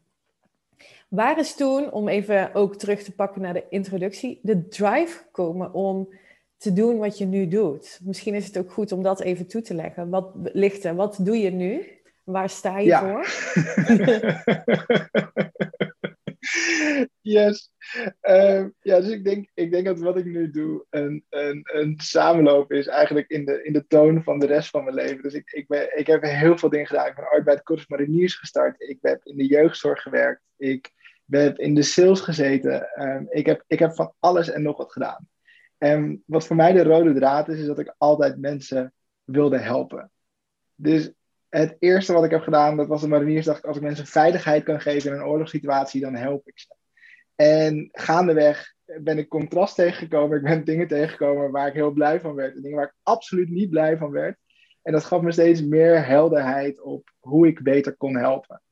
Waar 1.09 1.39
is 1.39 1.55
toen, 1.55 1.93
om 1.93 2.09
even 2.09 2.55
ook 2.55 2.77
terug 2.77 3.03
te 3.03 3.15
pakken 3.15 3.43
naar 3.43 3.53
de 3.53 3.67
introductie, 3.69 4.41
de 4.43 4.69
drive 4.69 5.19
gekomen 5.19 5.73
om 5.73 6.09
te 6.57 6.73
doen 6.73 6.99
wat 6.99 7.19
je 7.19 7.27
nu 7.27 7.49
doet? 7.49 8.01
Misschien 8.03 8.35
is 8.35 8.47
het 8.47 8.59
ook 8.59 8.73
goed 8.73 8.93
om 8.93 9.03
dat 9.03 9.21
even 9.21 9.47
toe 9.47 9.63
te 9.63 9.75
leggen. 9.75 10.11
Wat 10.11 10.31
ligt 10.35 10.85
er? 10.85 10.95
Wat 10.95 11.19
doe 11.21 11.37
je 11.37 11.51
nu? 11.51 11.94
Waar 12.25 12.49
sta 12.49 12.79
je 12.79 12.97
voor? 12.97 13.27
yes. 17.21 17.71
Uh, 18.23 18.67
ja, 18.81 19.01
dus 19.01 19.09
ik 19.09 19.25
denk, 19.25 19.51
ik 19.55 19.71
denk 19.71 19.87
dat 19.87 19.99
wat 20.01 20.17
ik 20.17 20.25
nu 20.25 20.51
doe 20.51 20.85
een, 20.91 21.25
een, 21.29 21.61
een 21.65 21.95
samenloop 22.03 22.73
is 22.73 22.87
eigenlijk 22.87 23.29
in 23.29 23.45
de, 23.45 23.63
in 23.63 23.73
de 23.73 23.87
toon 23.87 24.23
van 24.23 24.39
de 24.39 24.47
rest 24.47 24.71
van 24.71 24.85
mijn 24.85 24.97
leven. 24.97 25.23
Dus 25.23 25.35
ik, 25.35 25.51
ik, 25.51 25.69
ben, 25.69 25.99
ik 25.99 26.07
heb 26.07 26.23
heel 26.23 26.59
veel 26.59 26.69
dingen 26.69 26.87
gedaan. 26.87 27.07
Ik 27.07 27.15
ben 27.15 27.33
ooit 27.33 27.45
bij 27.45 27.55
het 27.55 27.63
Corps 27.63 27.87
Mariniers 27.87 28.35
gestart. 28.35 28.81
Ik 28.81 28.99
heb 29.01 29.25
in 29.25 29.37
de 29.37 29.47
jeugdzorg 29.47 30.03
gewerkt. 30.03 30.43
Ik 30.57 30.91
heb 31.27 31.59
in 31.59 31.75
de 31.75 31.83
sales 31.83 32.21
gezeten. 32.21 33.03
Um, 33.03 33.27
ik, 33.31 33.47
heb, 33.47 33.65
ik 33.67 33.79
heb 33.79 33.95
van 33.95 34.15
alles 34.19 34.51
en 34.51 34.63
nog 34.63 34.77
wat 34.77 34.93
gedaan. 34.93 35.29
En 35.79 36.23
wat 36.27 36.47
voor 36.47 36.57
mij 36.57 36.73
de 36.73 36.83
rode 36.83 37.15
draad 37.15 37.49
is, 37.49 37.59
is 37.59 37.67
dat 37.67 37.79
ik 37.79 37.95
altijd 37.99 38.39
mensen 38.39 38.93
wilde 39.25 39.59
helpen. 39.59 40.11
Dus 40.75 41.13
het 41.61 41.77
eerste 41.79 42.13
wat 42.13 42.25
ik 42.25 42.31
heb 42.31 42.43
gedaan, 42.43 42.77
dat 42.77 42.87
was 42.87 43.03
een 43.03 43.09
mariniersdag. 43.09 43.63
Als 43.63 43.77
ik 43.77 43.83
mensen 43.83 44.07
veiligheid 44.07 44.63
kan 44.63 44.81
geven 44.81 45.11
in 45.11 45.17
een 45.17 45.27
oorlogssituatie, 45.27 46.01
dan 46.01 46.15
help 46.15 46.49
ik 46.49 46.59
ze. 46.59 46.75
En 47.35 47.89
gaandeweg 47.93 48.75
ben 48.85 49.19
ik 49.19 49.29
contrast 49.29 49.75
tegengekomen. 49.75 50.37
Ik 50.37 50.43
ben 50.43 50.65
dingen 50.75 50.89
tegengekomen 50.89 51.51
waar 51.51 51.69
ik 51.69 51.75
heel 51.75 51.91
blij 51.91 52.21
van 52.21 52.35
werd. 52.35 52.55
En 52.55 52.63
dingen 52.63 52.77
waar 52.77 52.87
ik 52.87 52.97
absoluut 53.03 53.49
niet 53.49 53.71
blij 53.71 53.97
van 53.97 54.11
werd. 54.11 54.39
En 54.83 54.93
dat 54.93 55.05
gaf 55.05 55.23
me 55.23 55.33
steeds 55.33 55.63
meer 55.63 56.07
helderheid 56.07 56.81
op 56.81 57.13
hoe 57.19 57.47
ik 57.47 57.63
beter 57.63 57.97
kon 57.97 58.17
helpen. 58.17 58.63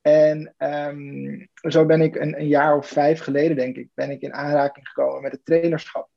En 0.00 0.54
um, 0.58 1.48
zo 1.52 1.86
ben 1.86 2.00
ik 2.00 2.14
een, 2.14 2.40
een, 2.40 2.48
jaar 2.48 2.76
of 2.76 2.88
vijf 2.88 3.20
geleden, 3.20 3.56
denk 3.56 3.76
ik, 3.76 3.88
ben 3.94 4.10
ik 4.10 4.20
in 4.20 4.34
aanraking 4.34 4.88
gekomen 4.88 5.22
met 5.22 5.32
het 5.32 5.44
trainerschap. 5.44 6.08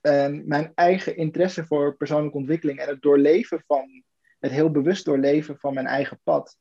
En 0.00 0.42
mijn 0.46 0.72
eigen 0.74 1.16
interesse 1.16 1.66
voor 1.66 1.96
persoonlijke 1.96 2.36
ontwikkeling 2.36 2.78
en 2.78 2.88
het 2.88 3.02
doorleven 3.02 3.62
van, 3.66 4.04
het 4.38 4.50
heel 4.50 4.70
bewust 4.70 5.04
doorleven 5.04 5.58
van 5.58 5.74
mijn 5.74 5.86
eigen 5.86 6.20
pad, 6.22 6.56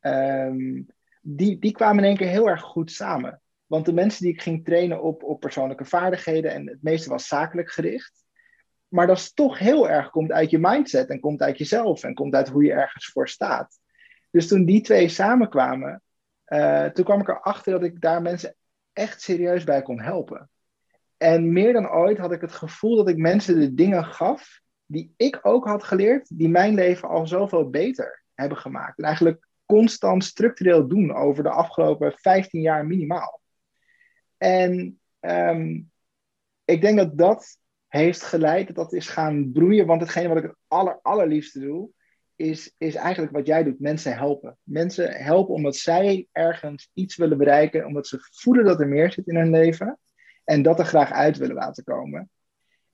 um, 0.00 0.86
die, 1.20 1.58
die 1.58 1.72
kwamen 1.72 1.98
in 1.98 2.08
één 2.08 2.16
keer 2.16 2.28
heel 2.28 2.48
erg 2.48 2.62
goed 2.62 2.90
samen. 2.90 3.40
Want 3.66 3.84
de 3.84 3.92
mensen 3.92 4.24
die 4.24 4.32
ik 4.32 4.42
ging 4.42 4.64
trainen 4.64 5.02
op, 5.02 5.22
op 5.22 5.40
persoonlijke 5.40 5.84
vaardigheden, 5.84 6.52
en 6.52 6.66
het 6.66 6.82
meeste 6.82 7.08
was 7.08 7.26
zakelijk 7.26 7.70
gericht, 7.70 8.24
maar 8.88 9.06
dat 9.06 9.16
is 9.16 9.32
toch 9.32 9.58
heel 9.58 9.90
erg 9.90 10.10
komt 10.10 10.32
uit 10.32 10.50
je 10.50 10.58
mindset 10.58 11.08
en 11.08 11.20
komt 11.20 11.42
uit 11.42 11.58
jezelf 11.58 12.02
en 12.02 12.14
komt 12.14 12.34
uit 12.34 12.48
hoe 12.48 12.64
je 12.64 12.72
ergens 12.72 13.06
voor 13.06 13.28
staat. 13.28 13.78
Dus 14.30 14.48
toen 14.48 14.64
die 14.64 14.80
twee 14.80 15.08
samenkwamen, 15.08 16.02
uh, 16.46 16.84
toen 16.84 17.04
kwam 17.04 17.20
ik 17.20 17.28
erachter 17.28 17.72
dat 17.72 17.82
ik 17.82 18.00
daar 18.00 18.22
mensen 18.22 18.54
echt 18.92 19.22
serieus 19.22 19.64
bij 19.64 19.82
kon 19.82 20.00
helpen. 20.00 20.50
En 21.16 21.52
meer 21.52 21.72
dan 21.72 21.90
ooit 21.90 22.18
had 22.18 22.32
ik 22.32 22.40
het 22.40 22.52
gevoel 22.52 22.96
dat 22.96 23.08
ik 23.08 23.16
mensen 23.16 23.60
de 23.60 23.74
dingen 23.74 24.04
gaf 24.04 24.60
die 24.90 25.14
ik 25.16 25.38
ook 25.42 25.66
had 25.66 25.84
geleerd, 25.84 26.38
die 26.38 26.48
mijn 26.48 26.74
leven 26.74 27.08
al 27.08 27.26
zoveel 27.26 27.70
beter 27.70 28.22
hebben 28.34 28.58
gemaakt. 28.58 28.98
En 28.98 29.04
eigenlijk 29.04 29.46
constant 29.66 30.24
structureel 30.24 30.88
doen 30.88 31.14
over 31.14 31.42
de 31.42 31.50
afgelopen 31.50 32.12
15 32.16 32.60
jaar 32.60 32.86
minimaal. 32.86 33.40
En 34.36 35.00
um, 35.20 35.90
ik 36.64 36.80
denk 36.80 36.96
dat 36.96 37.18
dat 37.18 37.58
heeft 37.88 38.22
geleid, 38.22 38.66
dat 38.66 38.76
dat 38.76 38.92
is 38.92 39.08
gaan 39.08 39.52
broeien. 39.52 39.86
Want 39.86 40.00
hetgene 40.00 40.28
wat 40.28 40.36
ik 40.36 40.42
het 40.42 40.56
aller, 40.68 40.98
allerliefste 41.02 41.60
doe, 41.60 41.90
is, 42.36 42.74
is 42.78 42.94
eigenlijk 42.94 43.32
wat 43.32 43.46
jij 43.46 43.62
doet: 43.62 43.80
mensen 43.80 44.16
helpen. 44.16 44.58
Mensen 44.62 45.12
helpen 45.12 45.54
omdat 45.54 45.76
zij 45.76 46.28
ergens 46.32 46.90
iets 46.94 47.16
willen 47.16 47.38
bereiken, 47.38 47.86
omdat 47.86 48.06
ze 48.06 48.18
voelen 48.20 48.64
dat 48.64 48.80
er 48.80 48.88
meer 48.88 49.12
zit 49.12 49.26
in 49.26 49.36
hun 49.36 49.50
leven 49.50 49.98
en 50.44 50.62
dat 50.62 50.78
er 50.78 50.84
graag 50.84 51.12
uit 51.12 51.36
willen 51.36 51.54
laten 51.54 51.84
komen. 51.84 52.30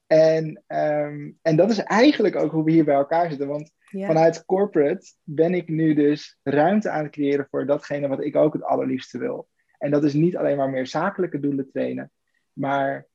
En, 0.06 0.64
um, 0.66 1.38
en 1.42 1.56
dat 1.56 1.70
is 1.70 1.78
eigenlijk 1.78 2.36
ook 2.36 2.52
hoe 2.52 2.64
we 2.64 2.70
hier 2.70 2.84
bij 2.84 2.94
elkaar 2.94 3.28
zitten. 3.28 3.48
Want 3.48 3.72
vanuit 3.90 4.44
corporate 4.44 5.14
ben 5.22 5.54
ik 5.54 5.68
nu 5.68 5.94
dus 5.94 6.38
ruimte 6.42 6.90
aan 6.90 7.02
het 7.02 7.12
creëren 7.12 7.46
voor 7.50 7.66
datgene 7.66 8.08
wat 8.08 8.24
ik 8.24 8.36
ook 8.36 8.52
het 8.52 8.62
allerliefste 8.62 9.18
wil. 9.18 9.48
En 9.78 9.90
dat 9.90 10.04
is 10.04 10.12
niet 10.12 10.36
alleen 10.36 10.56
maar 10.56 10.70
meer 10.70 10.86
zakelijke 10.86 11.40
doelen 11.40 11.70
trainen, 11.72 12.12
maar 12.52 13.06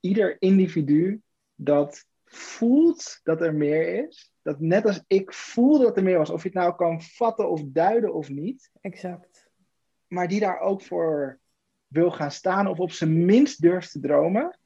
ieder 0.00 0.36
individu 0.38 1.22
dat 1.54 2.06
voelt 2.24 3.20
dat 3.22 3.40
er 3.40 3.54
meer 3.54 4.06
is, 4.06 4.32
dat 4.42 4.60
net 4.60 4.86
als 4.86 5.04
ik 5.06 5.32
voel 5.32 5.78
dat 5.78 5.96
er 5.96 6.02
meer 6.02 6.18
was, 6.18 6.30
of 6.30 6.42
je 6.42 6.48
het 6.48 6.58
nou 6.58 6.74
kan 6.74 7.02
vatten 7.02 7.50
of 7.50 7.62
duiden 7.64 8.14
of 8.14 8.28
niet. 8.28 8.70
Exact. 8.80 9.50
Maar 10.06 10.28
die 10.28 10.40
daar 10.40 10.60
ook 10.60 10.82
voor 10.82 11.40
wil 11.86 12.10
gaan 12.10 12.30
staan 12.30 12.66
of 12.66 12.78
op 12.78 12.90
zijn 12.90 13.24
minst 13.24 13.60
durft 13.60 13.92
te 13.92 14.00
dromen, 14.00 14.58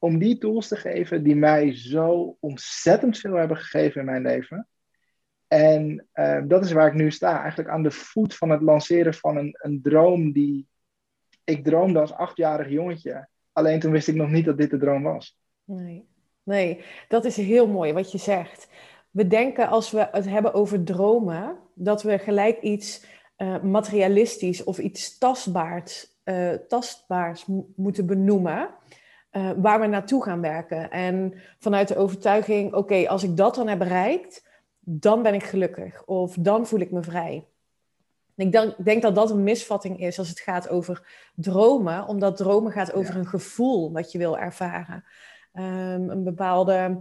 om 0.00 0.18
die 0.18 0.38
tools 0.38 0.68
te 0.68 0.76
geven 0.76 1.22
die 1.22 1.36
mij 1.36 1.76
zo 1.76 2.36
ontzettend 2.40 3.18
veel 3.18 3.34
hebben 3.34 3.56
gegeven 3.56 4.00
in 4.00 4.06
mijn 4.06 4.22
leven. 4.22 4.68
En 5.48 6.08
uh, 6.14 6.40
dat 6.44 6.64
is 6.64 6.72
waar 6.72 6.86
ik 6.86 6.94
nu 6.94 7.10
sta, 7.10 7.40
eigenlijk 7.40 7.68
aan 7.68 7.82
de 7.82 7.90
voet 7.90 8.36
van 8.36 8.50
het 8.50 8.62
lanceren 8.62 9.14
van 9.14 9.36
een, 9.36 9.56
een 9.58 9.82
droom 9.82 10.32
die 10.32 10.68
ik 11.44 11.64
droomde 11.64 12.00
als 12.00 12.12
achtjarig 12.12 12.68
jongetje. 12.68 13.28
Alleen 13.52 13.80
toen 13.80 13.92
wist 13.92 14.08
ik 14.08 14.14
nog 14.14 14.30
niet 14.30 14.44
dat 14.44 14.56
dit 14.58 14.70
de 14.70 14.78
droom 14.78 15.02
was. 15.02 15.38
Nee, 15.64 16.08
nee, 16.42 16.84
dat 17.08 17.24
is 17.24 17.36
heel 17.36 17.66
mooi 17.66 17.92
wat 17.92 18.12
je 18.12 18.18
zegt. 18.18 18.68
We 19.10 19.26
denken 19.26 19.68
als 19.68 19.90
we 19.90 20.08
het 20.10 20.28
hebben 20.28 20.54
over 20.54 20.84
dromen, 20.84 21.58
dat 21.74 22.02
we 22.02 22.18
gelijk 22.18 22.60
iets 22.60 23.04
uh, 23.36 23.62
materialistisch 23.62 24.64
of 24.64 24.78
iets 24.78 25.18
tastbaars, 25.18 26.16
uh, 26.24 26.52
tastbaars 26.52 27.46
moeten 27.76 28.06
benoemen. 28.06 28.70
Uh, 29.32 29.50
waar 29.56 29.80
we 29.80 29.86
naartoe 29.86 30.22
gaan 30.22 30.40
werken. 30.40 30.90
En 30.90 31.34
vanuit 31.58 31.88
de 31.88 31.96
overtuiging, 31.96 32.74
oké, 32.74 33.08
als 33.08 33.22
ik 33.22 33.36
dat 33.36 33.54
dan 33.54 33.68
heb 33.68 33.78
bereikt, 33.78 34.48
dan 34.80 35.22
ben 35.22 35.34
ik 35.34 35.42
gelukkig 35.42 36.04
of 36.04 36.34
dan 36.40 36.66
voel 36.66 36.80
ik 36.80 36.90
me 36.90 37.02
vrij. 37.02 37.44
Ik 38.36 38.52
denk, 38.52 38.74
denk, 38.84 39.02
dat 39.02 39.14
dat 39.14 39.30
een 39.30 39.42
misvatting 39.42 40.00
is 40.00 40.18
als 40.18 40.28
het 40.28 40.40
gaat 40.40 40.68
over 40.68 41.06
dromen, 41.34 42.06
omdat 42.06 42.36
dromen 42.36 42.72
gaat 42.72 42.92
over 42.92 43.16
een 43.16 43.26
gevoel 43.26 43.92
wat 43.92 44.12
je 44.12 44.18
wil 44.18 44.38
ervaren. 44.38 45.04
Um, 45.54 46.10
een 46.10 46.24
bepaalde 46.24 47.00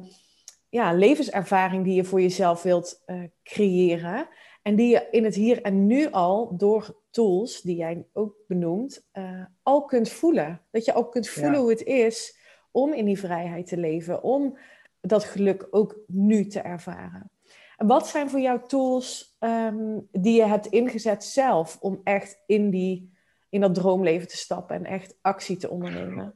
ja, 0.70 0.94
levenservaring 0.94 1.84
die 1.84 1.96
je 1.96 2.04
voor 2.04 2.22
jezelf 2.22 2.64
wilt 2.64 3.04
uh, 3.08 3.24
creëren. 3.44 4.28
En 4.62 4.76
die 4.76 4.90
je 4.90 5.08
in 5.12 5.24
het 5.24 5.36
hier 5.36 5.62
en 5.62 5.88
nu 5.88 6.12
al 6.12 6.58
door 6.58 6.99
tools, 7.10 7.62
die 7.62 7.76
jij 7.76 8.08
ook 8.14 8.36
benoemt, 8.48 9.08
uh, 9.14 9.46
al 9.64 9.86
kunt 9.86 10.10
voelen. 10.10 10.62
Dat 10.72 10.86
je 10.86 10.94
ook 10.94 11.12
kunt 11.12 11.30
voelen 11.30 11.60
hoe 11.60 11.70
het 11.70 11.84
is 11.84 12.38
om 12.72 12.94
in 12.94 13.06
die 13.06 13.20
vrijheid 13.20 13.68
te 13.68 13.78
leven, 13.78 14.24
om 14.24 14.58
dat 15.02 15.24
geluk 15.24 15.68
ook 15.70 15.98
nu 16.08 16.46
te 16.46 16.60
ervaren. 16.60 17.32
Wat 17.78 18.08
zijn 18.08 18.30
voor 18.30 18.40
jou 18.40 18.60
tools 18.68 19.36
um, 19.40 20.08
die 20.12 20.36
je 20.36 20.46
hebt 20.46 20.66
ingezet 20.66 21.24
zelf 21.24 21.78
om 21.80 22.02
echt 22.04 22.44
in, 22.46 22.70
die, 22.70 23.14
in 23.50 23.62
dat 23.62 23.74
droomleven 23.74 24.28
te 24.28 24.38
stappen 24.38 24.76
en 24.76 24.86
echt 24.86 25.18
actie 25.22 25.58
te 25.58 25.70
ondernemen? 25.70 26.32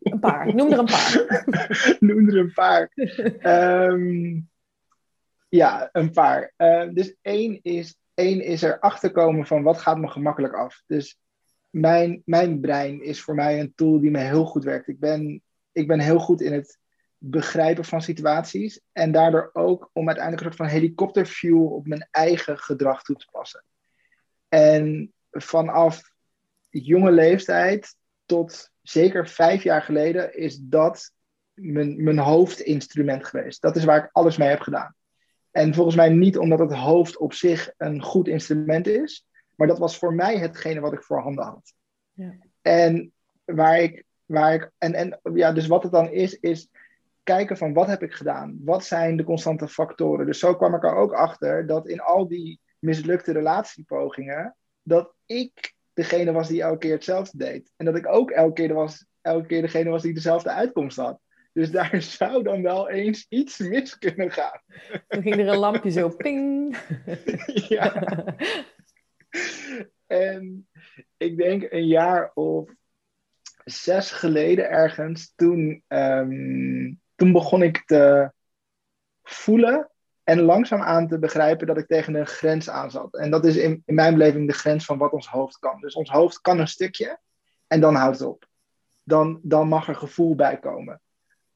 een 0.00 0.18
paar, 0.20 0.54
noem 0.54 0.72
er 0.72 0.78
een 0.78 0.84
paar. 0.84 1.44
noem 2.00 2.28
er 2.28 2.38
een 2.38 2.52
paar. 2.52 2.90
um, 3.90 4.50
ja, 5.48 5.88
een 5.92 6.10
paar. 6.10 6.52
Uh, 6.56 6.88
dus 6.92 7.16
één 7.22 7.58
is, 7.62 7.98
één 8.14 8.40
is 8.40 8.62
er 8.62 8.78
achterkomen 8.78 9.46
van 9.46 9.62
wat 9.62 9.78
gaat 9.78 9.98
me 9.98 10.08
gemakkelijk 10.08 10.54
af. 10.54 10.82
Dus 10.86 11.18
mijn, 11.70 12.22
mijn 12.24 12.60
brein 12.60 13.02
is 13.02 13.22
voor 13.22 13.34
mij 13.34 13.60
een 13.60 13.74
tool 13.74 14.00
die 14.00 14.10
me 14.10 14.18
heel 14.18 14.44
goed 14.44 14.64
werkt. 14.64 14.88
Ik 14.88 14.98
ben, 15.00 15.42
ik 15.72 15.86
ben 15.86 16.00
heel 16.00 16.18
goed 16.18 16.40
in 16.40 16.52
het 16.52 16.78
begrijpen 17.18 17.84
van 17.84 18.02
situaties. 18.02 18.80
En 18.92 19.12
daardoor 19.12 19.50
ook 19.52 19.90
om 19.92 20.06
uiteindelijk 20.06 20.46
een 20.46 20.52
soort 20.52 20.70
van 20.70 20.80
helikopterview 20.80 21.72
op 21.72 21.86
mijn 21.86 22.08
eigen 22.10 22.58
gedrag 22.58 23.02
toe 23.02 23.16
te 23.16 23.28
passen. 23.30 23.64
En 24.48 25.12
vanaf 25.30 26.02
jonge 26.70 27.10
leeftijd 27.10 27.96
tot 28.26 28.70
zeker 28.82 29.28
vijf 29.28 29.62
jaar 29.62 29.82
geleden 29.82 30.36
is 30.36 30.58
dat 30.62 31.12
mijn, 31.54 32.04
mijn 32.04 32.18
hoofdinstrument 32.18 33.24
geweest. 33.24 33.62
Dat 33.62 33.76
is 33.76 33.84
waar 33.84 34.04
ik 34.04 34.10
alles 34.12 34.36
mee 34.36 34.48
heb 34.48 34.60
gedaan. 34.60 34.94
En 35.54 35.74
volgens 35.74 35.96
mij 35.96 36.08
niet 36.08 36.38
omdat 36.38 36.58
het 36.58 36.72
hoofd 36.72 37.16
op 37.16 37.32
zich 37.32 37.72
een 37.76 38.02
goed 38.02 38.28
instrument 38.28 38.86
is, 38.86 39.26
maar 39.54 39.66
dat 39.66 39.78
was 39.78 39.98
voor 39.98 40.14
mij 40.14 40.38
hetgene 40.38 40.80
wat 40.80 40.92
ik 40.92 41.02
voorhanden 41.02 41.44
had. 41.44 41.74
Ja. 42.12 42.36
En 42.62 43.12
waar 43.44 43.80
ik, 43.80 44.04
waar 44.24 44.54
ik, 44.54 44.70
en, 44.78 44.94
en 44.94 45.20
ja, 45.34 45.52
dus 45.52 45.66
wat 45.66 45.82
het 45.82 45.92
dan 45.92 46.10
is, 46.10 46.38
is 46.38 46.68
kijken 47.22 47.56
van 47.56 47.72
wat 47.72 47.86
heb 47.86 48.02
ik 48.02 48.12
gedaan? 48.12 48.58
Wat 48.64 48.84
zijn 48.84 49.16
de 49.16 49.24
constante 49.24 49.68
factoren? 49.68 50.26
Dus 50.26 50.38
zo 50.38 50.56
kwam 50.56 50.74
ik 50.74 50.84
er 50.84 50.94
ook 50.94 51.12
achter 51.12 51.66
dat 51.66 51.88
in 51.88 52.00
al 52.00 52.28
die 52.28 52.60
mislukte 52.78 53.32
relatiepogingen, 53.32 54.56
dat 54.82 55.14
ik 55.26 55.74
degene 55.92 56.32
was 56.32 56.48
die 56.48 56.62
elke 56.62 56.78
keer 56.78 56.92
hetzelfde 56.92 57.38
deed. 57.38 57.72
En 57.76 57.84
dat 57.84 57.96
ik 57.96 58.08
ook 58.08 58.30
elke 58.30 58.52
keer, 58.52 58.74
was, 58.74 59.06
elke 59.20 59.46
keer 59.46 59.62
degene 59.62 59.90
was 59.90 60.02
die 60.02 60.14
dezelfde 60.14 60.50
uitkomst 60.50 60.96
had. 60.96 61.18
Dus 61.54 61.70
daar 61.70 62.02
zou 62.18 62.42
dan 62.42 62.62
wel 62.62 62.88
eens 62.90 63.26
iets 63.28 63.58
mis 63.58 63.98
kunnen 63.98 64.30
gaan. 64.30 64.60
Dan 65.08 65.22
ging 65.22 65.34
er 65.34 65.48
een 65.48 65.56
lampje 65.56 65.90
zo 65.90 66.08
ping. 66.08 66.76
ja. 67.68 68.04
En 70.06 70.68
ik 71.16 71.36
denk 71.36 71.66
een 71.70 71.86
jaar 71.86 72.30
of 72.34 72.70
zes 73.64 74.10
geleden 74.10 74.70
ergens, 74.70 75.32
toen 75.34 75.82
um, 75.88 77.00
toen 77.14 77.32
begon 77.32 77.62
ik 77.62 77.82
te 77.86 78.32
voelen 79.22 79.90
en 80.22 80.40
langzaam 80.40 80.80
aan 80.80 81.08
te 81.08 81.18
begrijpen 81.18 81.66
dat 81.66 81.78
ik 81.78 81.86
tegen 81.86 82.14
een 82.14 82.26
grens 82.26 82.70
aan 82.70 82.90
zat. 82.90 83.14
En 83.14 83.30
dat 83.30 83.44
is 83.44 83.56
in, 83.56 83.82
in 83.84 83.94
mijn 83.94 84.12
beleving 84.12 84.46
de 84.46 84.54
grens 84.54 84.84
van 84.84 84.98
wat 84.98 85.12
ons 85.12 85.28
hoofd 85.28 85.58
kan. 85.58 85.80
Dus 85.80 85.94
ons 85.94 86.10
hoofd 86.10 86.40
kan 86.40 86.58
een 86.58 86.68
stukje 86.68 87.18
en 87.66 87.80
dan 87.80 87.94
houdt 87.94 88.18
het 88.18 88.28
op. 88.28 88.48
Dan, 89.02 89.40
dan 89.42 89.68
mag 89.68 89.88
er 89.88 89.94
gevoel 89.94 90.34
bij 90.34 90.58
komen. 90.58 91.00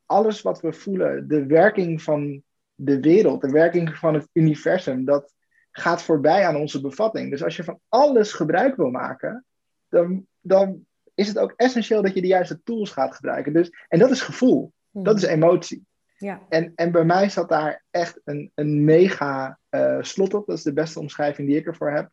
Alles 0.09 0.43
wat 0.43 0.61
we 0.61 0.73
voelen, 0.73 1.29
de 1.29 1.47
werking 1.47 2.03
van 2.03 2.43
de 2.75 3.01
wereld, 3.01 3.41
de 3.41 3.51
werking 3.51 3.97
van 3.97 4.15
het 4.15 4.29
universum, 4.33 5.05
dat 5.05 5.35
gaat 5.71 6.03
voorbij 6.03 6.47
aan 6.47 6.57
onze 6.57 6.81
bevatting. 6.81 7.31
Dus 7.31 7.43
als 7.45 7.57
je 7.57 7.65
van 7.65 7.81
alles 7.89 8.33
gebruik 8.33 8.77
wil 8.77 8.91
maken, 8.91 9.45
dan, 9.89 10.27
dan 10.41 10.87
is 11.15 11.29
het 11.29 11.39
ook 11.39 11.53
essentieel 11.57 12.03
dat 12.03 12.15
je 12.15 12.21
de 12.21 12.27
juiste 12.27 12.63
tools 12.63 12.91
gaat 12.91 13.15
gebruiken. 13.15 13.53
Dus, 13.53 13.71
en 13.89 13.99
dat 13.99 14.11
is 14.11 14.21
gevoel. 14.21 14.73
Dat 14.91 15.17
is 15.17 15.23
emotie. 15.23 15.87
Ja. 16.17 16.47
En, 16.49 16.73
en 16.75 16.93
bij 16.93 17.05
mij 17.05 17.29
zat 17.29 17.49
daar 17.49 17.85
echt 17.91 18.21
een, 18.25 18.51
een 18.55 18.85
mega 18.85 19.59
uh, 19.71 20.03
slot 20.03 20.35
op. 20.35 20.47
Dat 20.47 20.57
is 20.57 20.63
de 20.63 20.73
beste 20.73 21.01
omschrijving 21.01 21.49
die 21.49 21.57
ik 21.57 21.67
ervoor 21.67 21.91
heb. 21.91 22.11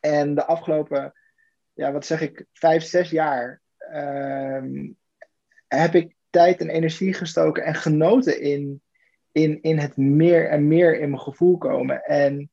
En 0.00 0.34
de 0.34 0.44
afgelopen, 0.44 1.12
ja, 1.72 1.92
wat 1.92 2.06
zeg 2.06 2.20
ik, 2.20 2.46
vijf, 2.52 2.82
zes 2.82 3.10
jaar 3.10 3.60
ehm, 3.78 4.90
heb 5.66 5.94
ik 5.94 6.16
tijd 6.30 6.60
en 6.60 6.68
energie 6.68 7.12
gestoken 7.12 7.64
en 7.64 7.74
genoten 7.74 8.40
in, 8.40 8.82
in, 9.32 9.62
in 9.62 9.78
het 9.78 9.96
meer 9.96 10.48
en 10.48 10.68
meer 10.68 11.00
in 11.00 11.10
mijn 11.10 11.22
gevoel 11.22 11.58
komen. 11.58 12.04
En 12.04 12.50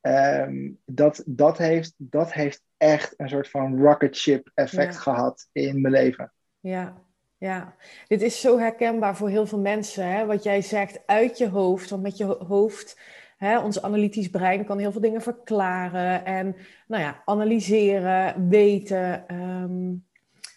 ehm, 0.00 0.70
dat, 0.84 1.22
dat, 1.26 1.58
heeft, 1.58 1.94
dat 1.96 2.32
heeft 2.32 2.62
echt 2.76 3.14
een 3.16 3.28
soort 3.28 3.50
van 3.50 3.80
rocket 3.80 4.16
ship 4.16 4.50
effect 4.54 4.96
gehad 4.96 5.48
in 5.52 5.80
mijn 5.80 5.94
leven. 5.94 6.32
Ja, 6.60 7.02
ja, 7.38 7.76
dit 8.06 8.22
is 8.22 8.40
zo 8.40 8.58
herkenbaar 8.58 9.16
voor 9.16 9.28
heel 9.28 9.46
veel 9.46 9.58
mensen. 9.58 10.06
Hè? 10.06 10.26
Wat 10.26 10.42
jij 10.42 10.62
zegt 10.62 11.00
uit 11.06 11.38
je 11.38 11.48
hoofd, 11.48 11.90
want 11.90 12.02
met 12.02 12.16
je 12.16 12.24
hoofd, 12.24 12.98
hè, 13.36 13.58
ons 13.58 13.82
analytisch 13.82 14.30
brein 14.30 14.64
kan 14.64 14.78
heel 14.78 14.92
veel 14.92 15.00
dingen 15.00 15.22
verklaren 15.22 16.24
en 16.24 16.56
nou 16.86 17.02
ja, 17.02 17.22
analyseren, 17.24 18.48
weten, 18.48 19.28
ehm, 19.28 19.94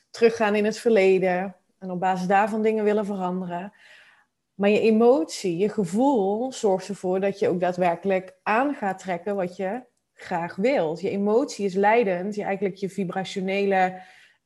teruggaan 0.10 0.56
in 0.56 0.66
het 0.66 0.78
verleden 0.78 1.56
en 1.82 1.92
op 1.92 2.00
basis 2.00 2.28
daarvan 2.28 2.62
dingen 2.62 2.84
willen 2.84 3.06
veranderen. 3.06 3.74
Maar 4.54 4.70
je 4.70 4.80
emotie, 4.80 5.58
je 5.58 5.70
gevoel 5.70 6.52
zorgt 6.54 6.88
ervoor 6.88 7.20
dat 7.20 7.40
je 7.40 7.48
ook 7.48 7.60
daadwerkelijk 7.60 8.36
aan 8.44 8.74
gaat 8.74 9.00
trekken 9.00 9.36
wat 9.36 9.56
je 9.56 9.84
graag 10.14 10.56
wilt. 10.56 11.02
Je 11.02 11.10
emotie 11.10 11.66
is 11.66 11.74
leidend, 11.74 12.36
je 12.36 12.44
eigenlijk 12.44 12.76
je 12.76 12.90
vibrationele 12.90 14.02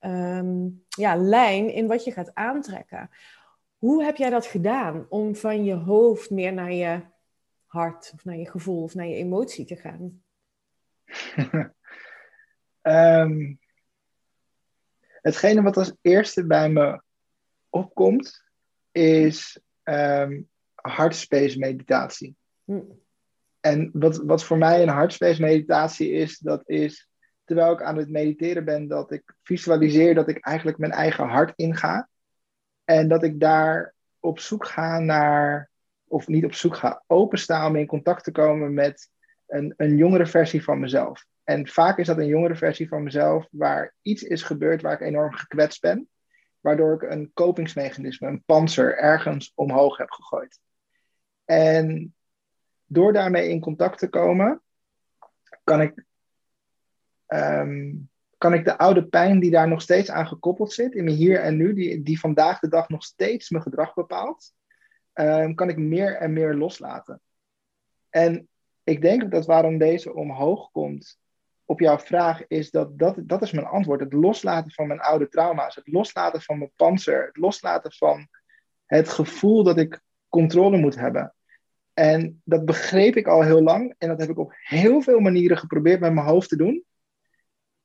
Ehm, 0.05 0.67
ja, 0.87 1.15
lijn 1.15 1.73
in 1.73 1.87
wat 1.87 2.03
je 2.03 2.11
gaat 2.11 2.33
aantrekken. 2.33 3.09
Hoe 3.77 4.03
heb 4.03 4.15
jij 4.15 4.29
dat 4.29 4.45
gedaan 4.45 5.05
om 5.09 5.35
van 5.35 5.63
je 5.63 5.73
hoofd 5.73 6.29
meer 6.29 6.53
naar 6.53 6.71
je 6.71 7.01
hart 7.65 8.11
of 8.13 8.25
naar 8.25 8.35
je 8.35 8.49
gevoel 8.49 8.83
of 8.83 8.95
naar 8.95 9.05
je 9.05 9.15
emotie 9.15 9.65
te 9.65 9.75
gaan? 9.75 10.23
um, 12.81 13.59
hetgene 15.27 15.61
wat 15.61 15.77
als 15.77 15.93
eerste 16.01 16.45
bij 16.45 16.69
me 16.69 17.01
opkomt 17.75 18.43
is 18.91 19.59
um, 19.83 20.49
heartspace 20.75 21.59
meditatie. 21.59 22.35
Hm. 22.63 22.81
En 23.59 23.89
wat, 23.93 24.17
wat 24.17 24.43
voor 24.43 24.57
mij 24.57 24.81
een 24.81 24.89
heartspace 24.89 25.41
meditatie 25.41 26.11
is, 26.11 26.37
dat 26.37 26.69
is 26.69 27.09
terwijl 27.43 27.71
ik 27.71 27.81
aan 27.81 27.97
het 27.97 28.09
mediteren 28.09 28.65
ben, 28.65 28.87
dat 28.87 29.11
ik 29.11 29.35
visualiseer 29.43 30.15
dat 30.15 30.27
ik 30.27 30.45
eigenlijk 30.45 30.77
mijn 30.77 30.91
eigen 30.91 31.27
hart 31.27 31.53
inga. 31.55 32.09
En 32.83 33.07
dat 33.07 33.23
ik 33.23 33.39
daar 33.39 33.93
op 34.19 34.39
zoek 34.39 34.65
ga 34.65 34.99
naar, 34.99 35.69
of 36.07 36.27
niet 36.27 36.45
op 36.45 36.53
zoek 36.53 36.75
ga, 36.75 37.03
openstaan 37.07 37.69
om 37.69 37.75
in 37.75 37.85
contact 37.85 38.23
te 38.23 38.31
komen 38.31 38.73
met 38.73 39.09
een, 39.47 39.73
een 39.77 39.97
jongere 39.97 40.25
versie 40.25 40.63
van 40.63 40.79
mezelf. 40.79 41.25
En 41.43 41.67
vaak 41.67 41.97
is 41.97 42.07
dat 42.07 42.17
een 42.17 42.27
jongere 42.27 42.55
versie 42.55 42.87
van 42.87 43.03
mezelf 43.03 43.47
waar 43.51 43.93
iets 44.01 44.23
is 44.23 44.43
gebeurd 44.43 44.81
waar 44.81 44.93
ik 44.93 45.07
enorm 45.07 45.33
gekwetst 45.33 45.81
ben. 45.81 46.07
Waardoor 46.65 46.93
ik 46.93 47.01
een 47.01 47.31
kopingsmechanisme, 47.33 48.27
een 48.27 48.43
panzer, 48.43 48.97
ergens 48.97 49.51
omhoog 49.55 49.97
heb 49.97 50.11
gegooid. 50.11 50.59
En 51.45 52.15
door 52.85 53.13
daarmee 53.13 53.49
in 53.49 53.59
contact 53.59 53.99
te 53.99 54.09
komen, 54.09 54.61
kan 55.63 55.81
ik 55.81 56.05
Ehm, 57.25 57.93
kan 58.37 58.53
ik 58.53 58.65
de 58.65 58.77
oude 58.77 59.07
pijn 59.07 59.39
die 59.39 59.51
daar 59.51 59.67
nog 59.67 59.81
steeds 59.81 60.09
aan 60.11 60.27
gekoppeld 60.27 60.73
zit, 60.73 60.93
in 60.93 61.03
mijn 61.03 61.15
hier 61.15 61.39
en 61.39 61.57
nu, 61.57 61.73
die, 61.73 62.01
die 62.01 62.19
vandaag 62.19 62.59
de 62.59 62.67
dag 62.67 62.89
nog 62.89 63.03
steeds 63.03 63.49
mijn 63.49 63.63
gedrag 63.63 63.93
bepaalt, 63.93 64.53
um, 65.13 65.55
kan 65.55 65.69
ik 65.69 65.77
meer 65.77 66.15
en 66.15 66.33
meer 66.33 66.53
loslaten. 66.53 67.21
En 68.09 68.47
ik 68.83 69.01
denk 69.01 69.31
dat 69.31 69.45
waarom 69.45 69.77
deze 69.77 70.13
omhoog 70.13 70.71
komt 70.71 71.19
op 71.65 71.79
jouw 71.79 71.99
vraag, 71.99 72.47
is 72.47 72.71
dat, 72.71 72.99
dat 72.99 73.15
dat 73.23 73.41
is 73.41 73.51
mijn 73.51 73.65
antwoord. 73.65 73.99
Het 73.99 74.13
loslaten 74.13 74.71
van 74.71 74.87
mijn 74.87 74.99
oude 74.99 75.27
trauma's, 75.27 75.75
het 75.75 75.87
loslaten 75.87 76.41
van 76.41 76.57
mijn 76.57 76.71
panzer, 76.75 77.25
het 77.25 77.37
loslaten 77.37 77.91
van 77.91 78.27
het 78.85 79.09
gevoel 79.09 79.63
dat 79.63 79.77
ik 79.77 80.01
controle 80.29 80.77
moet 80.77 80.95
hebben. 80.95 81.33
En 81.93 82.41
dat 82.43 82.65
begreep 82.65 83.15
ik 83.15 83.27
al 83.27 83.41
heel 83.41 83.61
lang 83.61 83.95
en 83.97 84.07
dat 84.07 84.19
heb 84.19 84.29
ik 84.29 84.37
op 84.37 84.53
heel 84.55 85.01
veel 85.01 85.19
manieren 85.19 85.57
geprobeerd 85.57 85.99
met 85.99 86.13
mijn 86.13 86.27
hoofd 86.27 86.49
te 86.49 86.57
doen. 86.57 86.83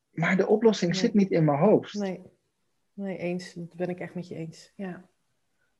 Maar 0.09 0.37
de 0.37 0.47
oplossing 0.47 0.95
zit 0.95 1.13
niet 1.13 1.31
in 1.31 1.45
mijn 1.45 1.59
hoofd. 1.59 1.93
Nee. 1.93 2.21
nee, 2.93 3.17
eens. 3.17 3.53
Dat 3.53 3.75
ben 3.75 3.89
ik 3.89 3.99
echt 3.99 4.15
met 4.15 4.27
je 4.27 4.35
eens. 4.35 4.73
Ja. 4.75 5.05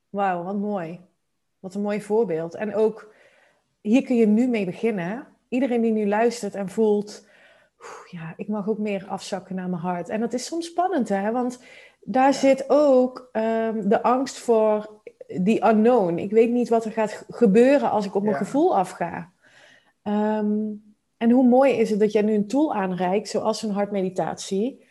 Wauw, 0.08 0.42
wat 0.42 0.56
mooi. 0.56 1.00
Wat 1.58 1.74
een 1.74 1.82
mooi 1.82 2.00
voorbeeld. 2.00 2.54
En 2.54 2.74
ook, 2.74 3.14
hier 3.80 4.02
kun 4.02 4.16
je 4.16 4.26
nu 4.26 4.48
mee 4.48 4.64
beginnen. 4.64 5.26
Iedereen 5.48 5.80
die 5.80 5.92
nu 5.92 6.06
luistert 6.06 6.54
en 6.54 6.68
voelt, 6.68 7.28
ja, 8.10 8.34
ik 8.36 8.48
mag 8.48 8.68
ook 8.68 8.78
meer 8.78 9.06
afzakken 9.08 9.54
naar 9.54 9.68
mijn 9.68 9.82
hart. 9.82 10.08
En 10.08 10.20
dat 10.20 10.32
is 10.32 10.44
soms 10.44 10.66
spannend, 10.66 11.08
hè? 11.08 11.30
Want 11.30 11.62
daar 12.00 12.34
zit 12.34 12.64
ook 12.68 13.28
um, 13.32 13.88
de 13.88 14.02
angst 14.02 14.38
voor 14.38 15.00
die 15.26 15.64
unknown. 15.64 16.18
Ik 16.18 16.30
weet 16.30 16.50
niet 16.50 16.68
wat 16.68 16.84
er 16.84 16.92
gaat 16.92 17.24
gebeuren 17.28 17.90
als 17.90 18.06
ik 18.06 18.14
op 18.14 18.22
mijn 18.22 18.36
gevoel 18.36 18.76
afga. 18.76 19.32
Um, 20.02 20.94
en 21.16 21.30
hoe 21.30 21.48
mooi 21.48 21.72
is 21.72 21.90
het 21.90 22.00
dat 22.00 22.12
jij 22.12 22.22
nu 22.22 22.34
een 22.34 22.46
tool 22.46 22.74
aanreikt, 22.74 23.28
zoals 23.28 23.62
een 23.62 23.70
hartmeditatie. 23.70 24.86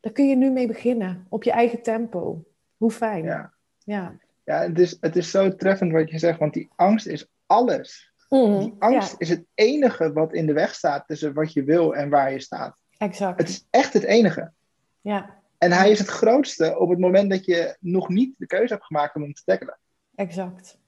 Daar 0.00 0.12
kun 0.12 0.28
je 0.28 0.36
nu 0.36 0.50
mee 0.50 0.66
beginnen, 0.66 1.26
op 1.28 1.42
je 1.42 1.50
eigen 1.50 1.82
tempo. 1.82 2.44
Hoe 2.76 2.90
fijn. 2.90 3.24
Ja, 3.24 3.52
ja. 3.84 4.18
ja 4.44 4.60
het, 4.60 4.78
is, 4.78 4.96
het 5.00 5.16
is 5.16 5.30
zo 5.30 5.54
treffend 5.54 5.92
wat 5.92 6.10
je 6.10 6.18
zegt, 6.18 6.38
want 6.38 6.54
die 6.54 6.68
angst 6.76 7.06
is 7.06 7.28
alles. 7.46 8.12
Mm, 8.44 8.58
die 8.58 8.74
angst 8.78 9.14
is 9.18 9.28
het 9.28 9.44
enige 9.54 10.12
wat 10.12 10.32
in 10.32 10.46
de 10.46 10.52
weg 10.52 10.74
staat 10.74 11.06
tussen 11.06 11.34
wat 11.34 11.52
je 11.52 11.64
wil 11.64 11.94
en 11.94 12.10
waar 12.10 12.32
je 12.32 12.40
staat. 12.40 12.76
Exact. 12.98 13.38
Het 13.38 13.48
is 13.48 13.66
echt 13.70 13.92
het 13.92 14.02
enige. 14.02 14.52
Ja. 15.00 15.34
En 15.58 15.72
hij 15.72 15.90
is 15.90 15.98
het 15.98 16.08
grootste 16.08 16.78
op 16.78 16.88
het 16.88 16.98
moment 16.98 17.30
dat 17.30 17.44
je 17.44 17.76
nog 17.80 18.08
niet 18.08 18.34
de 18.38 18.46
keuze 18.46 18.72
hebt 18.72 18.86
gemaakt 18.86 19.14
om 19.14 19.22
hem 19.22 19.34
te 19.34 19.42
tackelen. 19.44 19.78
Exact. 20.14 20.78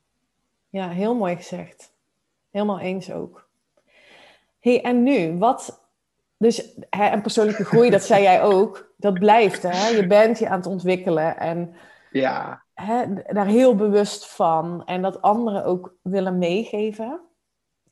Ja, 0.68 0.88
heel 0.88 1.14
mooi 1.14 1.37
gezegd. 1.37 1.92
Helemaal 2.50 2.80
eens 2.80 3.12
ook 3.12 3.48
hey, 4.61 4.82
en 4.82 5.02
nu? 5.02 5.38
Wat... 5.38 5.87
Dus 6.37 6.76
hè, 6.90 7.04
en 7.04 7.22
persoonlijke 7.22 7.64
groei, 7.64 7.90
dat 7.90 8.02
zei 8.02 8.22
jij 8.22 8.42
ook, 8.42 8.92
dat 8.96 9.14
blijft. 9.14 9.62
Hè? 9.62 9.88
Je 9.88 10.06
bent 10.06 10.38
je 10.38 10.48
aan 10.48 10.58
het 10.58 10.66
ontwikkelen 10.66 11.37
en 11.37 11.74
ja. 12.11 12.62
hè, 12.74 13.04
daar 13.26 13.46
heel 13.46 13.74
bewust 13.74 14.26
van. 14.26 14.82
En 14.84 15.02
dat 15.02 15.22
anderen 15.22 15.64
ook 15.64 15.94
willen 16.02 16.38
meegeven. 16.38 17.20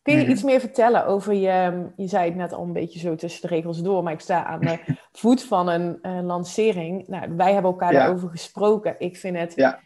Kun 0.06 0.16
je 0.16 0.22
mhm. 0.22 0.30
iets 0.30 0.42
meer 0.42 0.60
vertellen 0.60 1.06
over 1.06 1.34
je... 1.34 1.86
Je 1.96 2.06
zei 2.06 2.24
het 2.24 2.34
net 2.34 2.52
al 2.52 2.62
een 2.62 2.72
beetje 2.72 2.98
zo 2.98 3.14
tussen 3.14 3.40
de 3.48 3.54
regels 3.54 3.82
door, 3.82 4.02
maar 4.02 4.12
ik 4.12 4.20
sta 4.20 4.44
aan 4.44 4.60
de 4.60 4.78
voet 5.12 5.42
van 5.42 5.68
een 5.68 5.98
uh, 6.02 6.20
lancering. 6.22 7.08
Nou, 7.08 7.36
wij 7.36 7.52
hebben 7.52 7.70
elkaar 7.70 7.92
ja. 7.92 7.98
daarover 7.98 8.28
gesproken. 8.28 8.94
Ik 8.98 9.16
vind 9.16 9.36
het 9.36 9.52
ja. 9.54 9.80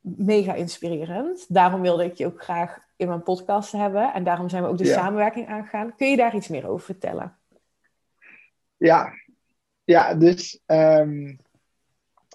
mega 0.00 0.54
inspirerend. 0.54 1.54
Daarom 1.54 1.80
wilde 1.80 2.04
ik 2.04 2.14
je 2.14 2.26
ook 2.26 2.42
graag 2.42 2.78
in 2.96 3.08
mijn 3.08 3.22
podcast 3.22 3.72
hebben. 3.72 4.12
En 4.12 4.24
daarom 4.24 4.48
zijn 4.48 4.62
we 4.62 4.68
ook 4.68 4.78
de 4.78 4.86
samenwerking 4.86 5.48
aangegaan. 5.48 5.96
Kun 5.96 6.10
je 6.10 6.16
daar 6.16 6.34
iets 6.34 6.48
meer 6.48 6.68
over 6.68 6.84
vertellen? 6.84 7.38
Ja, 8.76 9.12
ja 9.84 10.14
dus 10.14 10.60
um, 10.66 11.38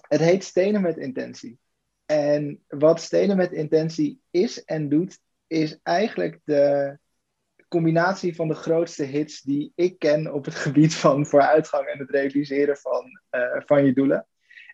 het 0.08 0.20
heet 0.20 0.44
Stenen 0.44 0.82
met 0.82 0.96
Intentie. 0.96 1.58
En 2.06 2.64
wat 2.68 3.00
Stenen 3.00 3.36
met 3.36 3.52
Intentie 3.52 4.20
is 4.30 4.64
en 4.64 4.88
doet, 4.88 5.18
is 5.54 5.78
eigenlijk 5.82 6.40
de 6.44 6.98
combinatie 7.68 8.34
van 8.34 8.48
de 8.48 8.54
grootste 8.54 9.04
hits 9.04 9.42
die 9.42 9.72
ik 9.74 9.98
ken 9.98 10.32
op 10.32 10.44
het 10.44 10.54
gebied 10.54 10.94
van 10.94 11.26
vooruitgang 11.26 11.86
en 11.86 11.98
het 11.98 12.10
realiseren 12.10 12.76
van, 12.76 13.20
uh, 13.30 13.60
van 13.66 13.84
je 13.84 13.92
doelen. 13.92 14.26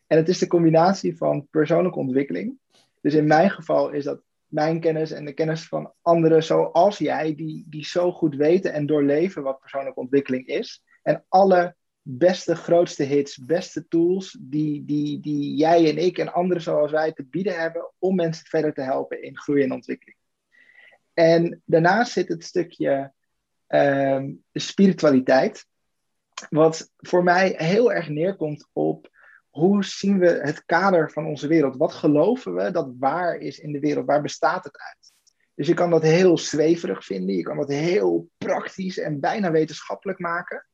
En 0.06 0.16
het 0.16 0.28
is 0.28 0.38
de 0.38 0.46
combinatie 0.46 1.16
van 1.16 1.48
persoonlijke 1.50 1.98
ontwikkeling. 1.98 2.58
Dus 3.00 3.14
in 3.14 3.26
mijn 3.26 3.50
geval 3.50 3.90
is 3.90 4.04
dat 4.04 4.22
mijn 4.46 4.80
kennis 4.80 5.10
en 5.10 5.24
de 5.24 5.32
kennis 5.32 5.68
van 5.68 5.92
anderen 6.02 6.42
zoals 6.42 6.98
jij, 6.98 7.34
die, 7.34 7.66
die 7.68 7.84
zo 7.84 8.12
goed 8.12 8.34
weten 8.34 8.72
en 8.72 8.86
doorleven 8.86 9.42
wat 9.42 9.60
persoonlijke 9.60 10.00
ontwikkeling 10.00 10.46
is. 10.46 10.84
En 11.02 11.24
alle 11.28 11.76
beste, 12.02 12.56
grootste 12.56 13.02
hits, 13.02 13.44
beste 13.44 13.88
tools 13.88 14.38
die, 14.40 14.84
die, 14.84 15.20
die 15.20 15.56
jij 15.56 15.90
en 15.90 15.98
ik 15.98 16.18
en 16.18 16.32
anderen 16.32 16.62
zoals 16.62 16.90
wij 16.90 17.12
te 17.12 17.24
bieden 17.24 17.60
hebben 17.60 17.92
om 17.98 18.14
mensen 18.14 18.46
verder 18.46 18.74
te 18.74 18.82
helpen 18.82 19.22
in 19.22 19.38
groei 19.38 19.62
en 19.62 19.72
ontwikkeling. 19.72 20.18
En 21.20 21.62
daarnaast 21.64 22.12
zit 22.12 22.28
het 22.28 22.44
stukje 22.44 23.12
uh, 23.68 24.22
spiritualiteit, 24.52 25.66
wat 26.50 26.90
voor 26.96 27.24
mij 27.24 27.54
heel 27.56 27.92
erg 27.92 28.08
neerkomt 28.08 28.68
op 28.72 29.08
hoe 29.50 29.84
zien 29.84 30.18
we 30.18 30.26
het 30.26 30.64
kader 30.64 31.10
van 31.10 31.26
onze 31.26 31.46
wereld? 31.46 31.76
Wat 31.76 31.92
geloven 31.92 32.54
we 32.54 32.70
dat 32.70 32.92
waar 32.98 33.36
is 33.36 33.58
in 33.58 33.72
de 33.72 33.80
wereld? 33.80 34.06
Waar 34.06 34.22
bestaat 34.22 34.64
het 34.64 34.78
uit? 34.78 35.12
Dus 35.54 35.66
je 35.66 35.74
kan 35.74 35.90
dat 35.90 36.02
heel 36.02 36.38
zweverig 36.38 37.04
vinden, 37.04 37.34
je 37.34 37.42
kan 37.42 37.56
dat 37.56 37.68
heel 37.68 38.28
praktisch 38.38 38.98
en 38.98 39.20
bijna 39.20 39.50
wetenschappelijk 39.50 40.18
maken. 40.18 40.66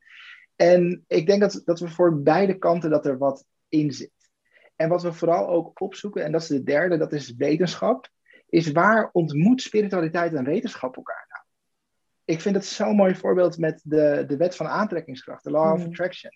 En 0.56 1.04
ik 1.06 1.26
denk 1.26 1.40
dat, 1.40 1.62
dat 1.64 1.80
we 1.80 1.88
voor 1.88 2.22
beide 2.22 2.58
kanten 2.58 2.90
dat 2.90 3.06
er 3.06 3.18
wat 3.18 3.44
in 3.68 3.92
zit. 3.92 4.30
En 4.76 4.88
wat 4.88 5.02
we 5.02 5.12
vooral 5.12 5.48
ook 5.48 5.80
opzoeken, 5.80 6.24
en 6.24 6.32
dat 6.32 6.42
is 6.42 6.48
de 6.48 6.62
derde, 6.62 6.96
dat 6.96 7.12
is 7.12 7.34
wetenschap, 7.34 8.14
is 8.56 8.72
waar 8.72 9.10
ontmoet 9.12 9.62
spiritualiteit 9.62 10.34
en 10.34 10.44
wetenschap 10.44 10.96
elkaar 10.96 11.26
nou? 11.28 11.42
Ik 12.24 12.40
vind 12.40 12.54
het 12.54 12.64
zo'n 12.66 12.96
mooi 12.96 13.14
voorbeeld 13.14 13.58
met 13.58 13.80
de, 13.84 14.24
de 14.26 14.36
wet 14.36 14.56
van 14.56 14.66
aantrekkingskracht, 14.66 15.44
de 15.44 15.50
law 15.50 15.72
of 15.72 15.78
Mhm. 15.78 15.88
attraction. 15.88 16.32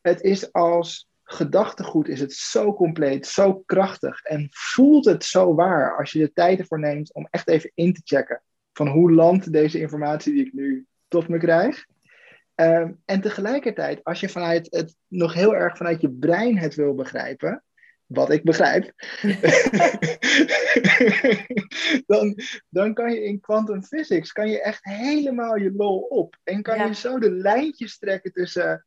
Het 0.00 0.20
is 0.20 0.52
als 0.52 1.08
gedachtegoed 1.22 2.08
is 2.08 2.20
het 2.20 2.32
zo 2.32 2.74
compleet, 2.74 3.26
zo 3.26 3.54
krachtig 3.66 4.22
en 4.22 4.48
voelt 4.50 5.04
het 5.04 5.24
zo 5.24 5.54
waar 5.54 5.96
als 5.98 6.12
je 6.12 6.18
de 6.18 6.32
tijd 6.32 6.58
ervoor 6.58 6.80
neemt 6.80 7.14
om 7.14 7.28
echt 7.30 7.48
even 7.48 7.70
in 7.74 7.92
te 7.92 8.00
checken 8.04 8.42
van 8.72 8.88
hoe 8.88 9.12
landt 9.12 9.52
deze 9.52 9.80
informatie 9.80 10.32
die 10.32 10.46
ik 10.46 10.52
nu 10.52 10.86
tot 11.08 11.28
me 11.28 11.38
krijg. 11.38 11.84
Ehm, 12.54 12.92
en 13.04 13.20
tegelijkertijd, 13.20 14.04
als 14.04 14.20
je 14.20 14.28
vanuit 14.28 14.66
het 14.70 14.96
nog 15.08 15.34
heel 15.34 15.54
erg 15.54 15.76
vanuit 15.76 16.00
je 16.00 16.10
brein 16.10 16.58
het 16.58 16.74
wil 16.74 16.94
begrijpen, 16.94 17.64
wat 18.06 18.30
ik 18.30 18.42
begrijp, 18.42 18.92
dan, 22.06 22.38
dan 22.68 22.94
kan 22.94 23.12
je 23.12 23.24
in 23.24 23.40
quantum 23.40 23.82
physics 23.82 24.32
kan 24.32 24.48
je 24.48 24.62
echt 24.62 24.84
helemaal 24.84 25.56
je 25.56 25.72
lol 25.72 25.98
op. 26.00 26.36
En 26.44 26.62
kan 26.62 26.76
Ja. 26.76 26.84
je 26.86 26.94
zo 26.94 27.18
de 27.18 27.30
lijntjes 27.30 27.98
trekken 27.98 28.32
tussen 28.32 28.86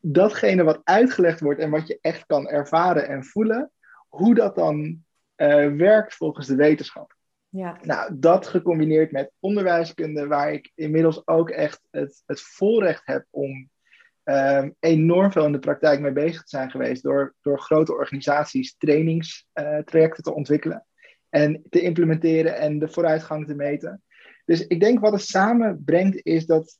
datgene 0.00 0.64
wat 0.64 0.80
uitgelegd 0.84 1.40
wordt 1.40 1.60
en 1.60 1.70
wat 1.70 1.86
je 1.86 1.98
echt 2.00 2.26
kan 2.26 2.48
ervaren 2.48 3.08
en 3.08 3.24
voelen, 3.24 3.70
hoe 4.08 4.34
dat 4.34 4.54
dan 4.54 5.04
eh, 5.34 5.72
werkt 5.72 6.14
volgens 6.14 6.46
de 6.46 6.54
wetenschap. 6.56 7.14
Ja, 7.48 7.78
Nou, 7.82 8.18
dat 8.18 8.46
gecombineerd 8.46 9.12
met 9.12 9.32
onderwijskunde, 9.40 10.26
waar 10.26 10.52
ik 10.52 10.72
inmiddels 10.74 11.26
ook 11.26 11.50
echt 11.50 11.80
het, 11.90 12.22
het 12.26 12.40
voorrecht 12.40 13.02
heb 13.04 13.26
om 13.30 13.70
ehm, 14.26 14.70
enorm 14.80 15.32
veel 15.32 15.44
in 15.44 15.52
de 15.52 15.58
praktijk 15.58 16.00
mee 16.00 16.12
bezig 16.12 16.42
te 16.42 16.56
zijn 16.56 16.70
geweest 16.70 17.02
door, 17.02 17.34
door 17.40 17.60
grote 17.60 17.92
organisaties 17.92 18.76
trainingstrajecten 18.76 20.22
te 20.22 20.34
ontwikkelen 20.34 20.86
en 21.28 21.62
te 21.68 21.80
implementeren 21.80 22.56
en 22.56 22.78
de 22.78 22.88
vooruitgang 22.88 23.46
te 23.46 23.54
meten. 23.54 24.02
Dus 24.44 24.66
ik 24.66 24.80
denk 24.80 25.00
wat 25.00 25.12
het 25.12 25.22
samenbrengt 25.22 26.20
is 26.22 26.46
dat 26.46 26.78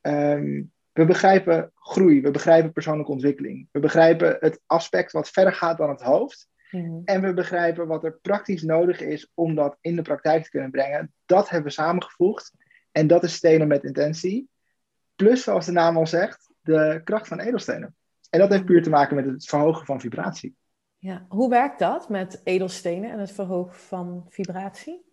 ehm, 0.00 0.62
we 0.92 1.04
begrijpen 1.04 1.72
groei, 1.74 2.20
we 2.20 2.30
begrijpen 2.30 2.72
persoonlijke 2.72 3.12
ontwikkeling, 3.12 3.68
we 3.70 3.80
begrijpen 3.80 4.36
het 4.40 4.60
aspect 4.66 5.12
wat 5.12 5.28
verder 5.28 5.52
gaat 5.52 5.78
dan 5.78 5.90
het 5.90 6.02
hoofd. 6.02 6.48
Mhm. 6.70 7.00
En 7.04 7.20
we 7.20 7.34
begrijpen 7.34 7.86
wat 7.86 8.04
er 8.04 8.18
praktisch 8.22 8.62
nodig 8.62 9.00
is 9.00 9.30
om 9.34 9.54
dat 9.54 9.76
in 9.80 9.96
de 9.96 10.02
praktijk 10.02 10.44
te 10.44 10.50
kunnen 10.50 10.70
brengen. 10.70 11.12
Dat 11.26 11.48
hebben 11.48 11.68
we 11.68 11.74
samengevoegd. 11.74 12.52
En 12.92 13.06
dat 13.06 13.22
is 13.22 13.34
stenen 13.34 13.68
met 13.68 13.84
intentie. 13.84 14.48
Plus, 15.16 15.42
zoals 15.42 15.66
de 15.66 15.72
naam 15.72 15.96
al 15.96 16.06
zegt, 16.06 16.50
de 16.64 17.00
kracht 17.04 17.28
van 17.28 17.40
edelstenen. 17.40 17.96
En 18.30 18.38
dat 18.38 18.50
heeft 18.50 18.64
puur 18.64 18.82
te 18.82 18.90
maken 18.90 19.16
met 19.16 19.24
het 19.24 19.44
verhogen 19.44 19.86
van 19.86 20.00
vibratie. 20.00 20.56
ja. 20.98 21.26
Hoe 21.28 21.48
werkt 21.48 21.78
dat 21.78 22.08
met 22.08 22.40
edelstenen 22.44 23.10
en 23.10 23.18
het 23.18 23.32
verhogen 23.32 23.74
van 23.74 24.26
vibratie? 24.28 25.04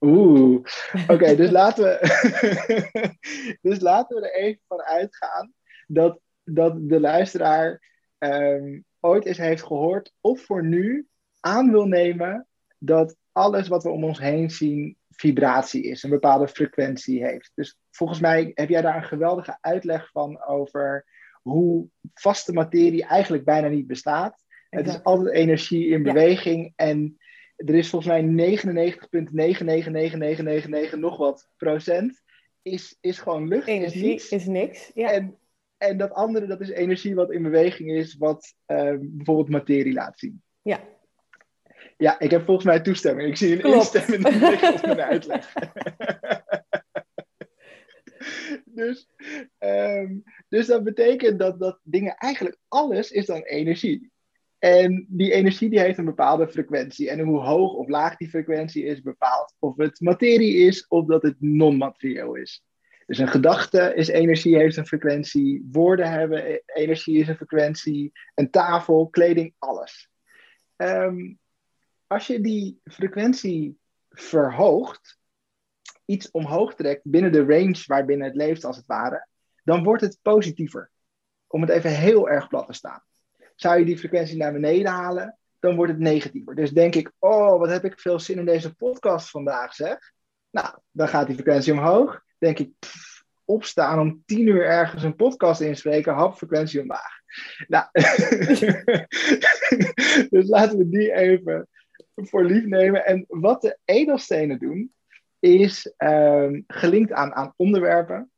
Oeh, 0.00 0.64
oké, 1.08 1.34
dus, 1.40 1.50
laten 1.50 1.84
we 1.84 3.16
dus 3.68 3.80
laten 3.80 4.20
we 4.20 4.30
er 4.30 4.34
even 4.34 4.62
van 4.68 4.80
uitgaan 4.82 5.52
dat, 5.86 6.20
dat 6.44 6.88
de 6.88 7.00
luisteraar 7.00 7.82
ehm, 8.18 8.80
ooit 9.00 9.24
eens 9.24 9.38
heeft 9.38 9.62
gehoord 9.62 10.12
of 10.20 10.40
voor 10.40 10.64
nu 10.64 11.08
aan 11.40 11.70
wil 11.70 11.86
nemen 11.86 12.46
dat 12.78 13.16
alles 13.32 13.68
wat 13.68 13.82
we 13.82 13.90
om 13.90 14.04
ons 14.04 14.18
heen 14.18 14.50
zien 14.50 14.96
vibratie 15.10 15.82
is, 15.82 16.02
een 16.02 16.10
bepaalde 16.10 16.48
frequentie 16.48 17.24
heeft. 17.24 17.50
Dus 17.54 17.78
volgens 17.90 18.20
mij 18.20 18.50
heb 18.54 18.68
jij 18.68 18.82
daar 18.82 18.96
een 18.96 19.04
geweldige 19.04 19.58
uitleg 19.60 20.10
van 20.10 20.42
over 20.44 21.06
hoe 21.42 21.88
vaste 22.14 22.52
materie 22.52 23.04
eigenlijk 23.04 23.44
bijna 23.44 23.68
niet 23.68 23.86
bestaat. 23.86 24.44
Het 24.68 24.86
is 24.86 25.02
altijd 25.02 25.34
energie 25.34 25.86
in 25.88 26.04
Ja. 26.04 26.12
beweging 26.12 26.72
en 26.76 27.18
er 27.56 27.74
is 27.74 27.88
volgens 27.90 28.12
mij 28.12 28.22
99,99999 28.22 30.98
nog 30.98 31.16
wat 31.16 31.48
procent 31.56 32.22
is, 32.62 32.96
is 33.00 33.18
gewoon 33.18 33.48
lucht, 33.48 33.68
is 33.68 33.74
Energie 33.74 34.06
niets. 34.06 34.28
is 34.28 34.46
niks. 34.46 34.90
Ja, 34.94 35.10
En, 35.12 35.38
en 35.76 35.98
dat 35.98 36.12
andere, 36.12 36.46
dat 36.46 36.60
is 36.60 36.68
energie 36.70 37.14
wat 37.14 37.32
in 37.32 37.42
beweging 37.42 37.90
is, 37.90 38.16
wat 38.16 38.54
eh, 38.66 38.94
bijvoorbeeld 39.00 39.48
materie 39.48 39.92
laat 39.92 40.18
zien. 40.18 40.42
ja. 40.62 40.80
Ja, 42.00 42.18
ik 42.18 42.30
heb 42.30 42.44
volgens 42.44 42.66
mij 42.66 42.80
toestemming. 42.80 43.28
Ik 43.28 43.36
zie 43.36 43.52
een 43.52 43.60
Klopt. 43.60 43.94
instemmende 43.94 44.38
blik 44.38 44.74
op 44.74 44.82
mijn 44.82 45.00
uitleg. 45.00 45.52
dus, 48.80 49.08
ehm, 49.58 50.18
dus 50.48 50.66
dat 50.66 50.84
betekent 50.84 51.38
dat, 51.38 51.60
dat 51.60 51.80
dingen, 51.82 52.14
eigenlijk 52.16 52.56
alles 52.68 53.10
is 53.10 53.26
dan 53.26 53.42
energie. 53.42 54.10
En 54.58 55.06
die 55.08 55.32
energie 55.32 55.70
die 55.70 55.80
heeft 55.80 55.98
een 55.98 56.04
bepaalde 56.04 56.48
frequentie. 56.48 57.10
En 57.10 57.20
hoe 57.20 57.40
hoog 57.40 57.72
of 57.72 57.88
laag 57.88 58.16
die 58.16 58.28
frequentie 58.28 58.84
is, 58.84 59.02
bepaalt 59.02 59.54
of 59.58 59.76
het 59.76 60.00
materie 60.00 60.56
is 60.56 60.86
of 60.88 61.06
dat 61.06 61.22
het 61.22 61.36
non-materieel 61.38 62.34
is. 62.34 62.64
Dus 63.06 63.18
een 63.18 63.28
gedachte 63.28 63.92
is 63.94 64.08
energie, 64.08 64.56
heeft 64.56 64.76
een 64.76 64.86
frequentie. 64.86 65.68
Woorden 65.72 66.10
hebben 66.10 66.50
e- 66.50 66.60
energie, 66.66 67.20
is 67.20 67.28
een 67.28 67.36
frequentie. 67.36 68.12
Een 68.34 68.50
tafel, 68.50 69.08
kleding, 69.08 69.54
alles. 69.58 70.10
Ehm, 70.76 71.32
als 72.10 72.26
je 72.26 72.40
die 72.40 72.80
frequentie 72.84 73.78
verhoogt, 74.10 75.18
iets 76.04 76.30
omhoog 76.30 76.74
trekt 76.74 77.00
binnen 77.04 77.32
de 77.32 77.44
range 77.44 77.84
waarbinnen 77.86 78.26
het 78.26 78.36
leeft, 78.36 78.64
als 78.64 78.76
het 78.76 78.86
ware, 78.86 79.26
dan 79.64 79.82
wordt 79.82 80.02
het 80.02 80.18
positiever. 80.22 80.90
Om 81.46 81.60
het 81.60 81.70
even 81.70 81.90
heel 81.90 82.28
erg 82.28 82.48
plat 82.48 82.66
te 82.66 82.72
staan. 82.72 83.02
Zou 83.54 83.78
je 83.78 83.84
die 83.84 83.98
frequentie 83.98 84.36
naar 84.36 84.52
beneden 84.52 84.90
halen, 84.90 85.38
dan 85.58 85.76
wordt 85.76 85.92
het 85.92 86.00
negatiever. 86.00 86.54
Dus 86.54 86.70
denk 86.70 86.94
ik, 86.94 87.12
oh, 87.18 87.58
wat 87.58 87.70
heb 87.70 87.84
ik 87.84 88.00
veel 88.00 88.18
zin 88.18 88.38
in 88.38 88.44
deze 88.44 88.74
podcast 88.74 89.30
vandaag, 89.30 89.74
zeg. 89.74 90.12
Nou, 90.50 90.78
dan 90.90 91.08
gaat 91.08 91.26
die 91.26 91.34
frequentie 91.34 91.72
omhoog. 91.72 92.22
Denk 92.38 92.58
ik, 92.58 92.70
opstaan 93.44 93.98
om 93.98 94.22
tien 94.26 94.46
uur 94.46 94.64
ergens 94.64 95.02
een 95.02 95.16
podcast 95.16 95.60
inspreken, 95.60 96.14
hap 96.14 96.36
frequentie 96.36 96.80
omlaag. 96.80 97.18
Nou, 97.68 97.86
dus 100.30 100.48
laten 100.48 100.78
we 100.78 100.88
die 100.88 101.12
even 101.12 101.68
voor 102.28 102.44
lief 102.44 102.64
nemen. 102.64 103.06
En 103.06 103.24
wat 103.28 103.60
de 103.60 103.78
edelstenen 103.84 104.58
doen, 104.58 104.92
is 105.38 105.94
ehm, 105.96 106.60
gelinkt 106.66 107.12
aan, 107.12 107.34
aan 107.34 107.54
onderwerpen. 107.56 108.30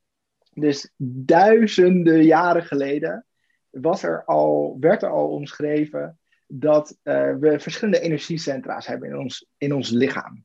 Dus 0.54 0.90
duizenden 0.96 2.24
jaren 2.24 2.64
geleden 2.64 3.26
was 3.70 4.02
er 4.02 4.24
al, 4.24 4.76
werd 4.80 5.02
er 5.02 5.08
al 5.08 5.28
omschreven 5.28 6.18
dat 6.46 6.98
eh, 7.02 7.34
we 7.40 7.60
verschillende 7.60 8.00
energiecentra's 8.00 8.86
hebben 8.86 9.08
in 9.08 9.18
ons, 9.18 9.48
in 9.56 9.74
ons 9.74 9.90
lichaam. 9.90 10.44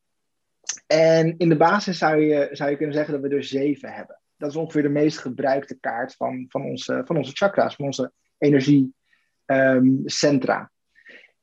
En 0.87 1.37
in 1.37 1.49
de 1.49 1.57
basis 1.57 1.97
zou 1.97 2.21
je, 2.21 2.49
zou 2.51 2.69
je 2.69 2.77
kunnen 2.77 2.95
zeggen 2.95 3.13
dat 3.13 3.21
we 3.29 3.35
er 3.35 3.43
zeven 3.43 3.93
hebben. 3.93 4.19
Dat 4.37 4.49
is 4.49 4.55
ongeveer 4.55 4.81
de 4.81 4.89
meest 4.89 5.17
gebruikte 5.17 5.79
kaart 5.79 6.15
van, 6.15 6.45
van, 6.49 6.65
onze, 6.65 7.01
van 7.05 7.17
onze 7.17 7.31
chakra's, 7.31 7.75
van 7.75 7.85
onze 7.85 8.11
energiecentra. 8.37 10.71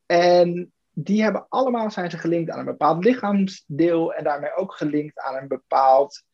en 0.07 0.74
die 0.95 1.23
hebben 1.23 1.47
allemaal 1.49 1.91
zijn 1.91 2.11
ze 2.11 2.19
gelinkt 2.19 2.51
aan 2.51 2.59
een 2.59 2.65
bepaald 2.65 3.05
lichaamsdeel 3.05 4.15
en 4.15 4.25
daarmee 4.25 4.55
ook 4.55 4.75
gelinkt 4.75 5.19
aan 5.19 5.37
een 5.37 5.49
bepaald 5.49 6.25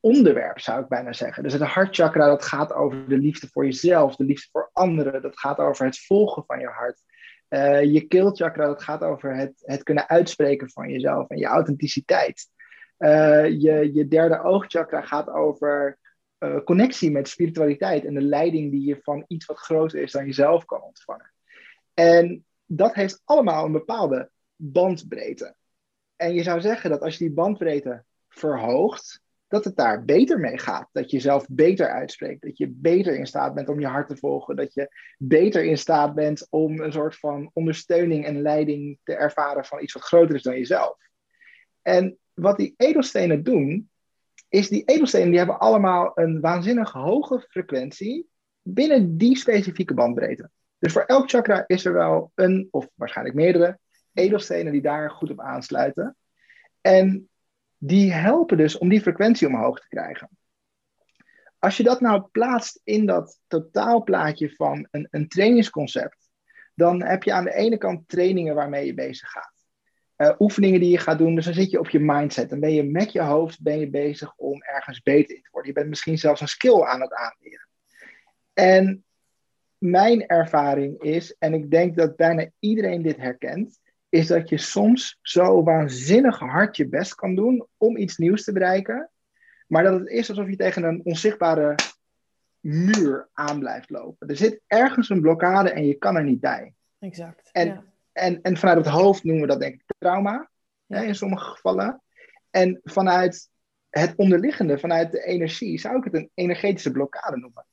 onderwerp, 0.00 0.60
zou 0.60 0.82
ik 0.82 0.88
bijna 0.88 1.12
zeggen. 1.12 1.42
Dus 1.42 1.52
het 1.52 1.62
hartchakra, 1.62 2.26
dat 2.26 2.44
gaat 2.44 2.72
over 2.72 3.08
de 3.08 3.18
liefde 3.18 3.48
voor 3.48 3.64
jezelf, 3.64 4.16
de 4.16 4.24
liefde 4.24 4.48
voor 4.50 4.70
anderen, 4.72 5.22
dat 5.22 5.38
gaat 5.38 5.58
over 5.58 5.84
het 5.84 5.98
volgen 5.98 6.44
van 6.46 6.60
je 6.60 6.66
hart. 6.66 7.00
Uh, 7.48 7.82
je 7.82 8.06
keelchakra, 8.06 8.66
dat 8.66 8.82
gaat 8.82 9.02
over 9.02 9.36
het, 9.36 9.52
het 9.64 9.82
kunnen 9.82 10.08
uitspreken 10.08 10.70
van 10.70 10.90
jezelf 10.90 11.28
en 11.28 11.38
je 11.38 11.46
authenticiteit. 11.46 12.48
Uh, 12.98 13.48
je, 13.48 13.90
je 13.94 14.08
derde 14.08 14.42
oogchakra 14.42 15.00
gaat 15.00 15.28
over 15.28 15.98
uh, 16.38 16.64
connectie 16.64 17.10
met 17.10 17.28
spiritualiteit 17.28 18.04
en 18.04 18.14
de 18.14 18.20
leiding 18.20 18.70
die 18.70 18.86
je 18.86 18.98
van 19.02 19.24
iets 19.26 19.46
wat 19.46 19.58
groter 19.58 20.00
is 20.00 20.12
dan 20.12 20.26
jezelf 20.26 20.64
kan 20.64 20.82
ontvangen. 20.82 21.32
En 21.94 22.44
dat 22.66 22.94
heeft 22.94 23.20
allemaal 23.24 23.64
een 23.64 23.72
bepaalde 23.72 24.30
bandbreedte. 24.56 25.54
En 26.16 26.34
je 26.34 26.42
zou 26.42 26.60
zeggen 26.60 26.90
dat 26.90 27.00
als 27.00 27.18
je 27.18 27.24
die 27.24 27.34
bandbreedte 27.34 28.04
verhoogt, 28.28 29.22
dat 29.52 29.64
het 29.64 29.76
daar 29.76 30.04
beter 30.04 30.38
mee 30.40 30.58
gaat. 30.58 30.88
Dat 30.92 31.10
je 31.10 31.16
jezelf 31.16 31.46
beter 31.48 31.88
uitspreekt. 31.88 32.42
Dat 32.42 32.58
je 32.58 32.68
beter 32.68 33.16
in 33.16 33.26
staat 33.26 33.54
bent 33.54 33.68
om 33.68 33.80
je 33.80 33.86
hart 33.86 34.08
te 34.08 34.16
volgen. 34.16 34.56
Dat 34.56 34.74
je 34.74 34.88
beter 35.18 35.64
in 35.64 35.78
staat 35.78 36.14
bent 36.14 36.46
om 36.50 36.80
een 36.80 36.92
soort 36.92 37.16
van 37.16 37.50
ondersteuning 37.52 38.24
en 38.24 38.42
leiding 38.42 38.98
te 39.02 39.14
ervaren 39.14 39.64
van 39.64 39.82
iets 39.82 39.92
wat 39.92 40.02
groter 40.02 40.34
is 40.34 40.42
dan 40.42 40.58
jezelf. 40.58 40.96
En 41.82 42.18
wat 42.34 42.56
die 42.56 42.74
edelstenen 42.76 43.42
doen, 43.42 43.90
is 44.48 44.68
die 44.68 44.84
edelstenen 44.84 45.28
die 45.28 45.38
hebben 45.38 45.58
allemaal 45.58 46.10
een 46.14 46.40
waanzinnig 46.40 46.92
hoge 46.92 47.46
frequentie 47.48 48.28
binnen 48.62 49.16
die 49.16 49.36
specifieke 49.36 49.94
bandbreedte. 49.94 50.50
Dus 50.82 50.92
voor 50.92 51.02
elk 51.02 51.30
chakra 51.30 51.64
is 51.66 51.84
er 51.84 51.92
wel 51.92 52.32
een, 52.34 52.68
of 52.70 52.88
waarschijnlijk 52.94 53.36
meerdere, 53.36 53.78
edelstenen 54.12 54.72
die 54.72 54.82
daar 54.82 55.10
goed 55.10 55.30
op 55.30 55.40
aansluiten. 55.40 56.16
En 56.80 57.30
die 57.76 58.12
helpen 58.12 58.56
dus 58.56 58.78
om 58.78 58.88
die 58.88 59.00
frequentie 59.00 59.46
omhoog 59.46 59.80
te 59.80 59.88
krijgen. 59.88 60.28
Als 61.58 61.76
je 61.76 61.82
dat 61.82 62.00
nou 62.00 62.22
plaatst 62.32 62.80
in 62.84 63.06
dat 63.06 63.40
totaalplaatje 63.46 64.54
van 64.54 64.88
een, 64.90 65.08
een 65.10 65.28
trainingsconcept, 65.28 66.30
dan 66.74 67.02
heb 67.02 67.22
je 67.22 67.32
aan 67.32 67.44
de 67.44 67.54
ene 67.54 67.78
kant 67.78 68.08
trainingen 68.08 68.54
waarmee 68.54 68.86
je 68.86 68.94
bezig 68.94 69.30
gaat. 69.30 69.52
uh, 70.16 70.34
oefeningen 70.38 70.80
die 70.80 70.90
je 70.90 70.98
gaat 70.98 71.18
doen. 71.18 71.34
Dus 71.34 71.44
dan 71.44 71.54
zit 71.54 71.70
je 71.70 71.78
op 71.78 71.88
je 71.88 72.00
mindset. 72.00 72.50
Dan 72.50 72.60
ben 72.60 72.72
je 72.72 72.82
met 72.82 73.12
je 73.12 73.20
hoofd 73.20 73.62
ben 73.62 73.78
je 73.78 73.90
bezig 73.90 74.36
om 74.36 74.62
ergens 74.62 75.02
beter 75.02 75.36
in 75.36 75.42
te 75.42 75.48
worden. 75.50 75.70
Je 75.70 75.76
bent 75.76 75.88
misschien 75.88 76.18
zelfs 76.18 76.40
een 76.40 76.48
skill 76.48 76.82
aan 76.82 77.00
het 77.00 77.14
aanleren. 77.14 77.68
En 78.52 79.04
mijn 79.82 80.26
ervaring 80.26 81.00
is, 81.00 81.34
en 81.38 81.54
ik 81.54 81.70
denk 81.70 81.96
dat 81.96 82.16
bijna 82.16 82.50
iedereen 82.58 83.02
dit 83.02 83.16
herkent, 83.16 83.80
is 84.08 84.26
dat 84.26 84.48
je 84.48 84.58
soms 84.58 85.18
zo 85.22 85.62
waanzinnig 85.62 86.38
hard 86.38 86.76
je 86.76 86.88
best 86.88 87.14
kan 87.14 87.34
doen 87.34 87.66
om 87.76 87.96
iets 87.96 88.16
nieuws 88.16 88.44
te 88.44 88.52
bereiken. 88.52 89.10
Maar 89.66 89.82
dat 89.82 90.00
het 90.00 90.08
is 90.08 90.28
alsof 90.28 90.48
je 90.48 90.56
tegen 90.56 90.82
een 90.82 91.00
onzichtbare 91.04 91.74
muur 92.60 93.28
aan 93.32 93.58
blijft 93.58 93.90
lopen. 93.90 94.28
Er 94.28 94.36
zit 94.36 94.60
ergens 94.66 95.08
een 95.08 95.20
blokkade 95.20 95.70
en 95.70 95.86
je 95.86 95.94
kan 95.94 96.16
er 96.16 96.24
niet 96.24 96.40
bij. 96.40 96.74
Exact. 96.98 97.50
En, 97.52 97.66
ja. 97.66 97.84
en, 98.12 98.42
en 98.42 98.56
vanuit 98.56 98.78
het 98.78 98.94
hoofd 98.94 99.24
noemen 99.24 99.42
we 99.42 99.48
dat 99.48 99.60
denk 99.60 99.74
ik 99.74 99.94
trauma, 99.98 100.50
Ja. 100.86 100.98
hè, 100.98 101.04
in 101.04 101.14
sommige 101.14 101.50
gevallen. 101.50 102.02
En 102.50 102.80
vanuit 102.84 103.50
het 103.90 104.14
onderliggende, 104.16 104.78
vanuit 104.78 105.12
de 105.12 105.24
energie, 105.24 105.78
zou 105.78 105.96
ik 105.96 106.04
het 106.04 106.14
een 106.14 106.30
energetische 106.34 106.90
blokkade 106.90 107.36
noemen. 107.36 107.66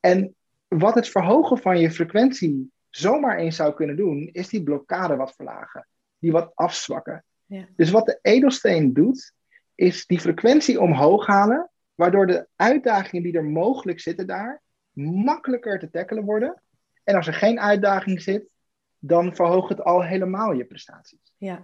En 0.00 0.34
wat 0.78 0.94
het 0.94 1.08
verhogen 1.08 1.58
van 1.58 1.78
je 1.78 1.90
frequentie 1.90 2.70
zomaar 2.90 3.38
eens 3.38 3.56
zou 3.56 3.74
kunnen 3.74 3.96
doen, 3.96 4.28
is 4.32 4.48
die 4.48 4.62
blokkade 4.62 5.16
wat 5.16 5.34
verlagen, 5.34 5.88
die 6.18 6.32
wat 6.32 6.50
afzwakken. 6.54 7.24
Ja. 7.46 7.66
Dus 7.76 7.90
wat 7.90 8.06
de 8.06 8.18
edelsteen 8.22 8.92
doet, 8.92 9.32
is 9.74 10.06
die 10.06 10.20
frequentie 10.20 10.80
omhoog 10.80 11.26
halen, 11.26 11.70
waardoor 11.94 12.26
de 12.26 12.46
uitdagingen 12.56 13.22
die 13.22 13.36
er 13.36 13.44
mogelijk 13.44 14.00
zitten 14.00 14.26
daar 14.26 14.62
makkelijker 15.00 15.78
te 15.78 15.90
tackelen 15.90 16.24
worden. 16.24 16.62
En 17.04 17.14
als 17.14 17.26
er 17.26 17.34
geen 17.34 17.60
uitdaging 17.60 18.22
zit, 18.22 18.50
dan 18.98 19.34
verhoogt 19.34 19.68
het 19.68 19.82
al 19.84 20.04
helemaal 20.04 20.52
je 20.52 20.64
prestaties. 20.64 21.32
Ja. 21.36 21.62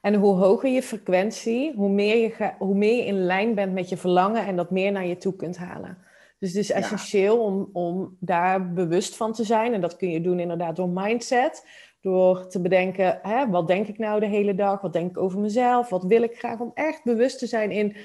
En 0.00 0.14
hoe 0.14 0.34
hoger 0.34 0.70
je 0.70 0.82
frequentie, 0.82 1.74
hoe 1.74 1.90
meer 1.90 2.16
je, 2.16 2.52
hoe 2.58 2.74
meer 2.74 2.96
je 2.96 3.04
in 3.04 3.24
lijn 3.24 3.54
bent 3.54 3.72
met 3.72 3.88
je 3.88 3.96
verlangen 3.96 4.46
en 4.46 4.56
dat 4.56 4.70
meer 4.70 4.92
naar 4.92 5.06
je 5.06 5.16
toe 5.16 5.36
kunt 5.36 5.56
halen. 5.56 5.98
Dus 6.40 6.48
het 6.48 6.58
is 6.58 6.68
Ja. 6.68 6.74
essentieel 6.74 7.38
om, 7.38 7.68
om 7.72 8.16
daar 8.20 8.72
bewust 8.72 9.16
van 9.16 9.32
te 9.32 9.44
zijn. 9.44 9.74
En 9.74 9.80
dat 9.80 9.96
kun 9.96 10.10
je 10.10 10.20
doen 10.20 10.40
inderdaad 10.40 10.76
door 10.76 10.88
mindset. 10.88 11.66
Door 12.00 12.46
te 12.48 12.60
bedenken, 12.60 13.18
hè, 13.22 13.48
wat 13.48 13.66
denk 13.68 13.86
ik 13.86 13.98
nou 13.98 14.20
de 14.20 14.26
hele 14.26 14.54
dag? 14.54 14.80
Wat 14.80 14.92
denk 14.92 15.10
ik 15.10 15.18
over 15.18 15.38
mezelf? 15.40 15.88
Wat 15.88 16.04
wil 16.04 16.22
ik 16.22 16.38
graag? 16.38 16.58
Om 16.60 16.70
echt 16.74 17.04
bewust 17.04 17.38
te 17.38 17.46
zijn 17.46 17.70
in 17.70 17.96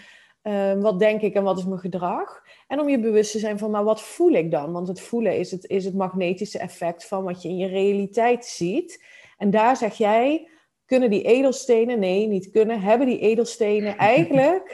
eh, 0.41 0.81
wat 0.81 0.99
denk 0.99 1.21
ik 1.21 1.33
en 1.33 1.43
wat 1.43 1.57
is 1.57 1.65
mijn 1.65 1.79
gedrag. 1.79 2.43
En 2.67 2.79
om 2.79 2.89
je 2.89 2.99
bewust 2.99 3.31
te 3.31 3.39
zijn 3.39 3.57
van, 3.57 3.71
maar 3.71 3.83
wat 3.83 4.01
voel 4.01 4.31
ik 4.31 4.51
dan? 4.51 4.71
Want 4.71 4.87
het 4.87 5.01
voelen 5.01 5.37
is 5.37 5.51
het, 5.51 5.65
is 5.69 5.85
het 5.85 5.93
magnetische 5.93 6.59
effect 6.59 7.05
van 7.07 7.23
wat 7.23 7.41
je 7.41 7.49
in 7.49 7.57
je 7.57 7.67
realiteit 7.67 8.45
ziet. 8.45 9.03
En 9.37 9.49
daar 9.49 9.77
zeg 9.77 9.93
jij, 9.97 10.49
kunnen 10.85 11.09
die 11.09 11.21
edelstenen, 11.23 11.99
nee, 11.99 12.27
niet 12.27 12.51
kunnen, 12.51 12.81
hebben 12.81 13.07
die 13.07 13.19
edelstenen 13.19 13.97
eigenlijk 14.13 14.73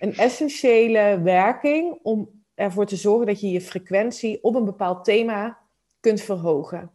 een 0.00 0.14
essentiële 0.14 1.20
werking 1.22 1.98
om 2.02 2.41
ervoor 2.54 2.86
te 2.86 2.96
zorgen 2.96 3.26
dat 3.26 3.40
je 3.40 3.50
je 3.50 3.60
frequentie 3.60 4.42
op 4.42 4.54
een 4.54 4.64
bepaald 4.64 5.04
thema 5.04 5.58
kunt 6.00 6.20
verhogen. 6.20 6.90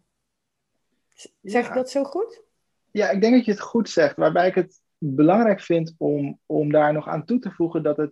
Zeg 1.41 1.63
Ja. 1.63 1.67
ik 1.67 1.73
dat 1.73 1.89
zo 1.89 2.03
goed? 2.03 2.41
Ja, 2.91 3.09
ik 3.09 3.21
denk 3.21 3.33
dat 3.33 3.45
je 3.45 3.51
het 3.51 3.61
goed 3.61 3.89
zegt. 3.89 4.15
Waarbij 4.15 4.47
ik 4.47 4.55
het 4.55 4.81
belangrijk 4.97 5.61
vind 5.61 5.95
om, 5.97 6.39
om 6.45 6.71
daar 6.71 6.93
nog 6.93 7.07
aan 7.07 7.25
toe 7.25 7.39
te 7.39 7.51
voegen 7.51 7.83
dat 7.83 7.97
het. 7.97 8.11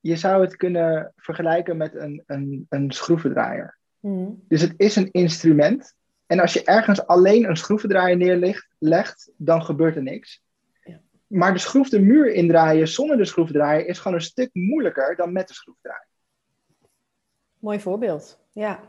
Je 0.00 0.16
zou 0.16 0.42
het 0.42 0.56
kunnen 0.56 1.12
vergelijken 1.16 1.76
met 1.76 1.94
een, 1.94 2.22
een, 2.26 2.66
een 2.68 2.90
schroevendraaier. 2.92 3.78
Mhm. 4.00 4.30
Dus 4.48 4.60
het 4.60 4.74
is 4.76 4.96
een 4.96 5.10
instrument. 5.10 5.94
En 6.26 6.40
als 6.40 6.52
je 6.52 6.64
ergens 6.64 7.06
alleen 7.06 7.48
een 7.48 7.56
schroevendraaier 7.56 8.16
neerlegt, 8.16 8.68
legt, 8.78 9.30
dan 9.36 9.62
gebeurt 9.62 9.96
er 9.96 10.02
niks. 10.02 10.42
Ja. 10.82 11.00
Maar 11.26 11.52
de 11.52 11.58
schroef 11.58 11.88
de 11.88 12.00
muur 12.00 12.32
indraaien 12.32 12.88
zonder 12.88 13.16
de 13.16 13.24
schroevendraaier 13.24 13.86
is 13.86 13.98
gewoon 13.98 14.16
een 14.16 14.22
stuk 14.22 14.50
moeilijker 14.52 15.16
dan 15.16 15.32
met 15.32 15.48
de 15.48 15.54
schroevendraaier. 15.54 16.07
Mooi 17.58 17.80
voorbeeld. 17.80 18.38
Ja, 18.52 18.80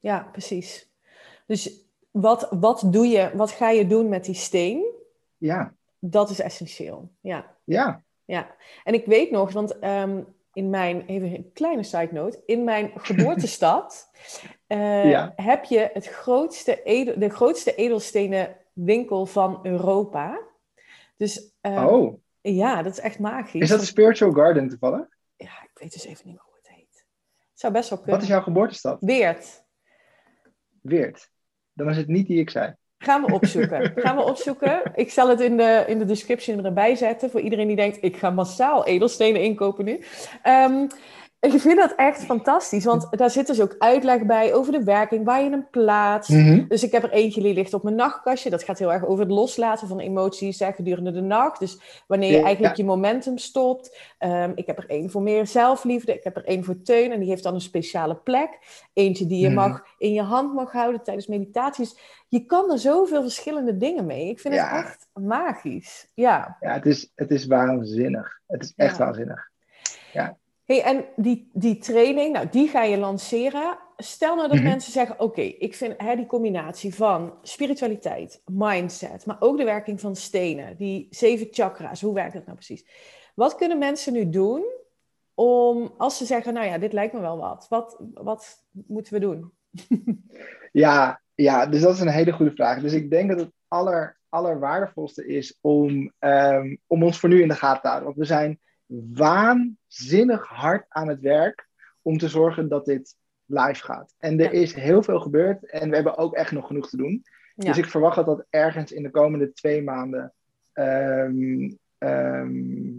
ja 0.00 0.28
precies. 0.32 0.88
Dus 1.46 1.80
wat, 2.10 2.48
wat 2.50 2.82
doe 2.86 3.06
je, 3.06 3.30
wat 3.34 3.50
ga 3.50 3.70
je 3.70 3.86
doen 3.86 4.08
met 4.08 4.24
die 4.24 4.34
steen? 4.34 4.84
Ja, 5.36 5.74
Dat 5.98 6.30
is 6.30 6.38
essentieel. 6.40 7.10
Ja, 7.20 7.56
ja. 7.64 8.02
ja. 8.24 8.54
En 8.84 8.94
ik 8.94 9.06
weet 9.06 9.30
nog, 9.30 9.52
want 9.52 9.78
ehm, 9.78 10.22
in 10.52 10.70
mijn, 10.70 11.06
even 11.06 11.34
een 11.34 11.50
kleine 11.52 11.82
side 11.82 12.08
note, 12.12 12.42
in 12.46 12.64
mijn 12.64 12.90
geboortestad 13.08 14.10
Ja. 14.68 15.32
heb 15.36 15.64
je 15.64 15.90
het 15.92 16.06
grootste 16.06 16.82
edel, 16.82 17.18
de 17.18 17.28
grootste 17.28 17.74
edelstenen 17.74 18.56
winkel 18.72 19.26
van 19.26 19.60
Europa. 19.62 20.40
Dus 21.16 21.52
ehm, 21.60 21.86
Oh, 21.86 22.18
ja, 22.40 22.82
dat 22.82 22.92
is 22.92 22.98
echt 23.00 23.18
magisch. 23.18 23.60
is 23.62 23.68
dat 23.68 23.80
de 23.80 23.86
Spiritual 23.86 24.32
Garden 24.32 24.68
toevallig? 24.68 25.06
Ja, 25.36 25.62
ik 25.62 25.70
weet 25.74 25.92
dus 25.92 26.04
even 26.04 26.22
niet 26.26 26.34
meer 26.34 26.44
hoe 26.44 26.56
het 26.62 26.68
heet. 26.68 27.04
Het 27.38 27.43
zou 27.54 27.72
best 27.72 27.88
wel 27.88 27.98
kunnen. 27.98 28.14
Wat 28.14 28.24
is 28.24 28.34
jouw 28.34 28.42
geboortestad? 28.42 28.96
Weert. 29.00 29.64
Weert. 30.80 31.30
Dan 31.72 31.90
is 31.90 31.96
het 31.96 32.08
niet 32.08 32.26
die 32.26 32.40
ik 32.40 32.50
zei. 32.50 32.74
Gaan 32.98 33.24
we 33.24 33.32
opzoeken. 33.32 33.92
Gaan 34.04 34.16
we 34.16 34.22
opzoeken. 34.22 34.82
Ik 34.94 35.10
zal 35.10 35.28
het 35.28 35.40
in 35.40 35.56
de, 35.56 35.84
in 35.86 35.98
de 35.98 36.04
description 36.04 36.64
erbij 36.64 36.94
zetten 36.94 37.30
voor 37.30 37.40
iedereen 37.40 37.66
die 37.66 37.76
denkt: 37.76 37.98
ik 38.00 38.16
ga 38.16 38.30
massaal 38.30 38.86
edelstenen 38.86 39.42
inkopen 39.42 39.84
nu. 39.84 40.04
Ehm, 40.42 40.86
ik 41.44 41.60
vind 41.60 41.76
dat 41.76 41.92
echt 41.96 42.24
fantastisch, 42.24 42.84
want 42.84 43.06
daar 43.10 43.30
zit 43.30 43.46
dus 43.46 43.60
ook 43.60 43.74
uitleg 43.78 44.26
bij 44.26 44.54
over 44.54 44.72
de 44.72 44.84
werking, 44.84 45.24
waar 45.24 45.42
je 45.42 45.50
hem 45.50 45.66
plaatst. 45.70 46.30
Mhm. 46.30 46.64
Dus 46.68 46.82
ik 46.82 46.92
heb 46.92 47.02
er 47.02 47.10
eentje 47.10 47.40
die 47.42 47.54
ligt 47.54 47.74
op 47.74 47.82
mijn 47.82 47.94
nachtkastje. 47.96 48.50
Dat 48.50 48.62
gaat 48.62 48.78
heel 48.78 48.92
erg 48.92 49.04
over 49.06 49.24
het 49.24 49.32
loslaten 49.32 49.88
van 49.88 49.98
emoties 50.00 50.58
hè, 50.58 50.72
gedurende 50.72 51.10
de 51.12 51.20
nacht. 51.20 51.58
Dus 51.58 51.78
wanneer 52.06 52.30
je 52.30 52.36
Ja. 52.38 52.44
eigenlijk 52.44 52.76
je 52.76 52.84
momentum 52.84 53.38
stopt. 53.38 53.98
Ehm, 54.18 54.52
ik 54.54 54.66
heb 54.66 54.78
er 54.78 54.88
één 54.88 55.10
voor 55.10 55.22
meer 55.22 55.46
zelfliefde. 55.46 56.14
Ik 56.14 56.24
heb 56.24 56.36
er 56.36 56.44
één 56.44 56.64
voor 56.64 56.82
teun. 56.82 57.12
En 57.12 57.20
die 57.20 57.28
heeft 57.28 57.42
dan 57.42 57.54
een 57.54 57.60
speciale 57.60 58.14
plek. 58.14 58.58
Eentje 58.92 59.26
die 59.26 59.40
je 59.40 59.46
Mhm. 59.46 59.54
mag, 59.56 59.82
in 59.98 60.12
je 60.12 60.22
hand 60.22 60.54
mag 60.54 60.72
houden 60.72 61.02
tijdens 61.02 61.26
meditaties. 61.26 61.96
Je 62.28 62.44
kan 62.46 62.70
er 62.70 62.78
zoveel 62.78 63.22
verschillende 63.22 63.76
dingen 63.76 64.06
mee. 64.06 64.28
Ik 64.28 64.40
vind 64.40 64.54
Ja. 64.54 64.76
het 64.76 64.84
echt 64.84 65.06
magisch. 65.12 66.10
Ja. 66.14 66.56
Ja, 66.60 66.72
het 66.72 66.86
is, 66.86 67.12
het 67.14 67.30
is 67.30 67.46
waanzinnig. 67.46 68.40
Het 68.46 68.62
is 68.62 68.72
echt 68.76 68.98
Ja. 70.12 70.36
Hey, 70.64 70.82
en 70.82 71.04
die, 71.16 71.50
die 71.52 71.76
training, 71.78 72.32
nou, 72.32 72.48
die 72.50 72.68
ga 72.68 72.82
je 72.82 72.98
lanceren. 72.98 73.78
Stel 73.96 74.36
nou 74.36 74.48
dat 74.48 74.56
Mhm. 74.56 74.66
mensen 74.66 74.92
zeggen: 74.92 75.20
Oké, 75.20 75.40
ik 75.40 75.74
vind 75.74 75.94
hè, 75.96 76.16
die 76.16 76.26
combinatie 76.26 76.94
van 76.94 77.34
spiritualiteit, 77.42 78.42
mindset, 78.44 79.26
maar 79.26 79.36
ook 79.40 79.56
de 79.58 79.64
werking 79.64 80.00
van 80.00 80.16
stenen, 80.16 80.76
die 80.76 81.06
zeven 81.10 81.46
chakra's, 81.50 82.00
hoe 82.00 82.14
werkt 82.14 82.32
dat 82.32 82.44
nou 82.44 82.56
precies? 82.56 82.86
Wat 83.34 83.54
kunnen 83.54 83.78
mensen 83.78 84.12
nu 84.12 84.28
doen 84.30 84.64
om, 85.34 85.94
als 85.98 86.16
ze 86.16 86.24
zeggen: 86.24 86.54
Nou 86.54 86.66
ja, 86.66 86.78
dit 86.78 86.92
lijkt 86.92 87.12
me 87.14 87.20
wel 87.20 87.38
wat, 87.38 87.66
wat, 87.68 88.00
wat 88.14 88.64
moeten 88.70 89.12
we 89.12 89.20
doen? 89.20 89.52
Ja, 90.72 91.20
ja, 91.34 91.66
dus 91.66 91.80
dat 91.80 91.94
is 91.94 92.00
een 92.00 92.08
hele 92.08 92.32
goede 92.32 92.52
vraag. 92.54 92.80
Dus 92.80 92.92
ik 92.92 93.10
denk 93.10 93.28
dat 93.30 93.40
het 93.40 93.52
aller, 93.68 94.18
allerwaardevolste 94.28 95.26
is 95.26 95.58
om, 95.60 96.12
ehm, 96.18 96.76
om 96.86 97.02
ons 97.02 97.18
voor 97.20 97.28
nu 97.28 97.42
in 97.42 97.48
de 97.48 97.54
gaten 97.54 97.80
te 97.82 97.86
houden. 97.88 98.06
Want 98.06 98.18
we 98.20 98.24
zijn 98.24 98.60
waanzinnig 98.86 100.46
hard 100.46 100.84
aan 100.88 101.08
het 101.08 101.20
werk 101.20 101.68
om 102.02 102.18
te 102.18 102.28
zorgen 102.28 102.68
dat 102.68 102.84
dit 102.84 103.16
live 103.46 103.84
gaat. 103.84 104.14
En 104.18 104.38
er 104.40 104.54
Ja. 104.54 104.60
is 104.60 104.74
heel 104.74 105.02
veel 105.02 105.20
gebeurd 105.20 105.70
en 105.70 105.88
we 105.88 105.94
hebben 105.94 106.16
ook 106.16 106.34
echt 106.34 106.52
nog 106.52 106.66
genoeg 106.66 106.88
te 106.88 106.96
doen. 106.96 107.22
Ja, 107.56 107.64
Dus 107.64 107.78
ik 107.78 107.86
verwacht 107.86 108.16
dat 108.16 108.26
dat 108.26 108.46
ergens 108.50 108.92
in 108.92 109.02
de 109.02 109.10
komende 109.10 109.52
twee 109.52 109.82
maanden 109.82 110.32
ehm, 110.72 111.70
ehm, 111.98 112.92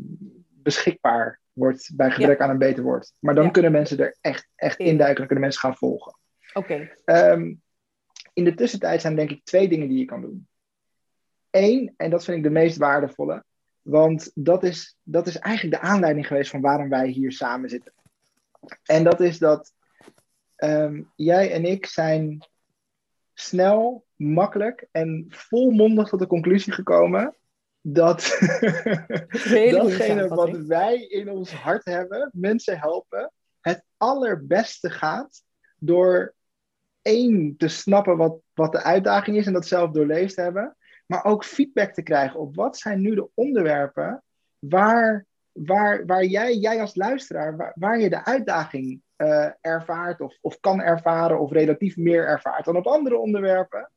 beschikbaar 0.50 1.39
wordt 1.54 1.91
bij 1.95 2.12
gebrek 2.12 2.39
aan 2.39 2.50
een 2.50 2.58
beter 2.58 2.84
woord. 2.84 3.12
Maar 3.19 3.36
dan 3.36 3.52
kunnen 3.52 3.71
mensen 3.71 4.00
er 4.00 4.15
echt, 4.21 4.48
echt 4.56 4.80
In. 4.80 4.86
induiken, 4.86 5.17
dan 5.17 5.26
kunnen 5.26 5.43
mensen 5.43 5.62
gaan 5.62 5.76
volgen. 5.78 6.17
oké. 6.54 6.89
Ehm, 7.06 7.54
in 8.34 8.43
de 8.43 8.54
tussentijd 8.54 9.02
zijn 9.02 9.15
denk 9.15 9.30
ik 9.32 9.43
twee 9.43 9.67
dingen 9.67 9.88
die 9.88 9.98
je 9.98 10.06
kan 10.06 10.21
doen. 10.21 10.48
Eén, 11.52 11.93
en 11.98 12.10
dat 12.10 12.24
vind 12.24 12.38
ik 12.38 12.43
de 12.43 12.50
meest 12.50 12.78
waardevolle, 12.78 13.43
want 13.86 14.32
dat 14.34 14.63
is, 14.63 14.98
dat 15.04 15.28
is 15.28 15.38
eigenlijk 15.38 15.82
de 15.82 15.88
aanleiding 15.88 16.28
geweest 16.28 16.50
van 16.50 16.62
waarom 16.62 16.89
wij 16.89 17.08
hier 17.08 17.32
samen 17.32 17.69
zitten. 17.69 17.93
En 18.84 19.04
dat 19.04 19.19
is 19.19 19.38
dat 19.38 19.74
ehm, 20.56 21.02
jij 21.15 21.52
en 21.52 21.65
ik 21.65 21.86
zijn 21.86 22.48
snel, 23.34 24.06
makkelijk 24.15 24.88
en 24.91 25.26
volmondig 25.30 26.10
tot 26.10 26.19
de 26.19 26.28
conclusie 26.28 26.74
gekomen 26.74 27.36
dat 27.82 28.17
datgene 29.71 30.28
wat 30.28 30.58
wij 30.58 31.02
in 31.02 31.30
ons 31.30 31.54
hart 31.54 31.86
hebben, 31.86 32.30
mensen 32.34 32.80
helpen, 32.80 33.32
het 33.62 33.84
allerbeste 33.98 34.89
gaat 34.89 35.43
door 35.78 36.34
één 37.02 37.58
te 37.58 37.67
snappen 37.67 38.17
wat, 38.17 38.39
wat 38.54 38.71
de 38.71 38.84
uitdaging 38.84 39.38
is 39.38 39.45
en 39.45 39.54
dat 39.54 39.67
zelf 39.67 39.91
doorleefd 39.91 40.36
hebben, 40.36 40.78
maar 41.06 41.26
ook 41.26 41.46
feedback 41.46 41.94
te 41.94 42.02
krijgen 42.02 42.39
op 42.39 42.56
wat 42.56 42.78
zijn 42.78 43.02
nu 43.02 43.15
de 43.15 43.30
onderwerpen 43.34 44.24
waar, 44.60 45.26
waar, 45.52 46.06
waar 46.06 46.24
jij, 46.24 46.56
jij 46.56 46.82
als 46.82 46.96
luisteraar, 46.96 47.58
waar, 47.58 47.74
waar 47.76 48.00
je 48.00 48.10
de 48.10 48.26
uitdaging 48.26 49.02
eh, 49.15 49.50
ervaart 49.62 50.22
of, 50.22 50.38
of 50.41 50.60
kan 50.60 50.82
ervaren 50.82 51.39
of 51.39 51.52
relatief 51.52 51.98
meer 51.98 52.28
ervaart 52.28 52.65
dan 52.65 52.78
op 52.78 52.88
andere 52.88 53.18
onderwerpen. 53.18 53.89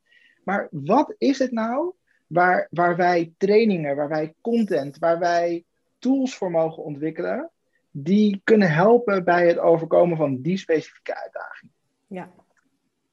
Maar 0.44 0.68
wat 0.71 1.14
is 1.18 1.38
het 1.38 1.53
nou 1.53 1.94
waar, 2.27 2.66
waar 2.71 2.97
wij 2.97 3.33
trainingen, 3.37 3.97
waar 3.97 4.09
wij 4.09 4.35
content, 4.40 4.99
waar 4.99 5.18
wij 5.18 5.64
tools 5.99 6.37
voor 6.37 6.51
mogen 6.51 6.83
ontwikkelen, 6.83 7.51
die 7.90 8.40
kunnen 8.44 8.71
helpen 8.71 9.25
bij 9.25 9.47
het 9.47 9.59
overkomen 9.59 10.16
van 10.16 10.40
die 10.40 10.57
specifieke 10.57 11.23
uitdaging. 11.23 11.71
Ja. 12.07 12.31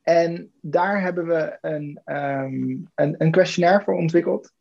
En 0.06 0.52
daar 0.62 1.02
hebben 1.02 1.26
we 1.26 1.58
een, 1.62 2.02
um, 2.06 2.92
een, 2.96 3.16
een 3.18 3.32
questionnaire 3.32 3.84
voor 3.84 3.96
ontwikkeld. 3.96 4.54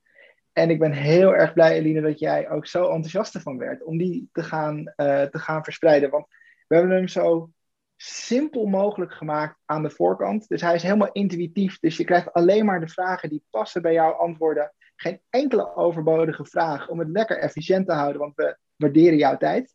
En 0.52 0.70
ik 0.70 0.78
ben 0.78 0.92
heel 0.92 1.34
erg 1.34 1.52
blij, 1.52 1.72
Eline, 1.72 2.00
dat 2.00 2.18
jij 2.18 2.50
ook 2.50 2.66
zo 2.66 2.84
enthousiast 2.84 3.34
ervan 3.34 3.58
werd 3.58 3.82
om 3.82 3.98
die 3.98 4.28
te 4.32 4.42
gaan, 4.42 4.78
uh, 4.78 5.22
te 5.22 5.38
gaan 5.38 5.64
verspreiden. 5.64 6.10
Want 6.10 6.26
we 6.66 6.76
hebben 6.76 6.96
hem 6.96 7.08
zo 7.08 7.50
simpel 7.96 8.66
mogelijk 8.66 9.12
gemaakt 9.12 9.58
aan 9.64 9.82
de 9.82 9.90
voorkant. 9.90 10.48
Dus 10.48 10.60
hij 10.60 10.74
is 10.74 10.82
helemaal 10.82 11.12
intuïtief. 11.12 11.78
Dus 11.78 11.96
je 11.96 12.04
krijgt 12.04 12.32
alleen 12.32 12.64
maar 12.64 12.80
de 12.80 12.88
vragen 12.88 13.28
die 13.28 13.44
passen 13.50 13.82
bij 13.82 13.92
jouw 13.92 14.12
antwoorden. 14.12 14.72
Geen 14.96 15.20
enkele 15.30 15.76
overbodige 15.76 16.44
vraag 16.44 16.88
om 16.88 16.98
het 16.98 17.08
lekker 17.08 17.38
efficiënt 17.38 17.86
te 17.86 17.92
houden, 17.92 18.20
want 18.20 18.34
we 18.34 18.58
waarderen 18.76 19.18
jouw 19.18 19.36
tijd. 19.36 19.74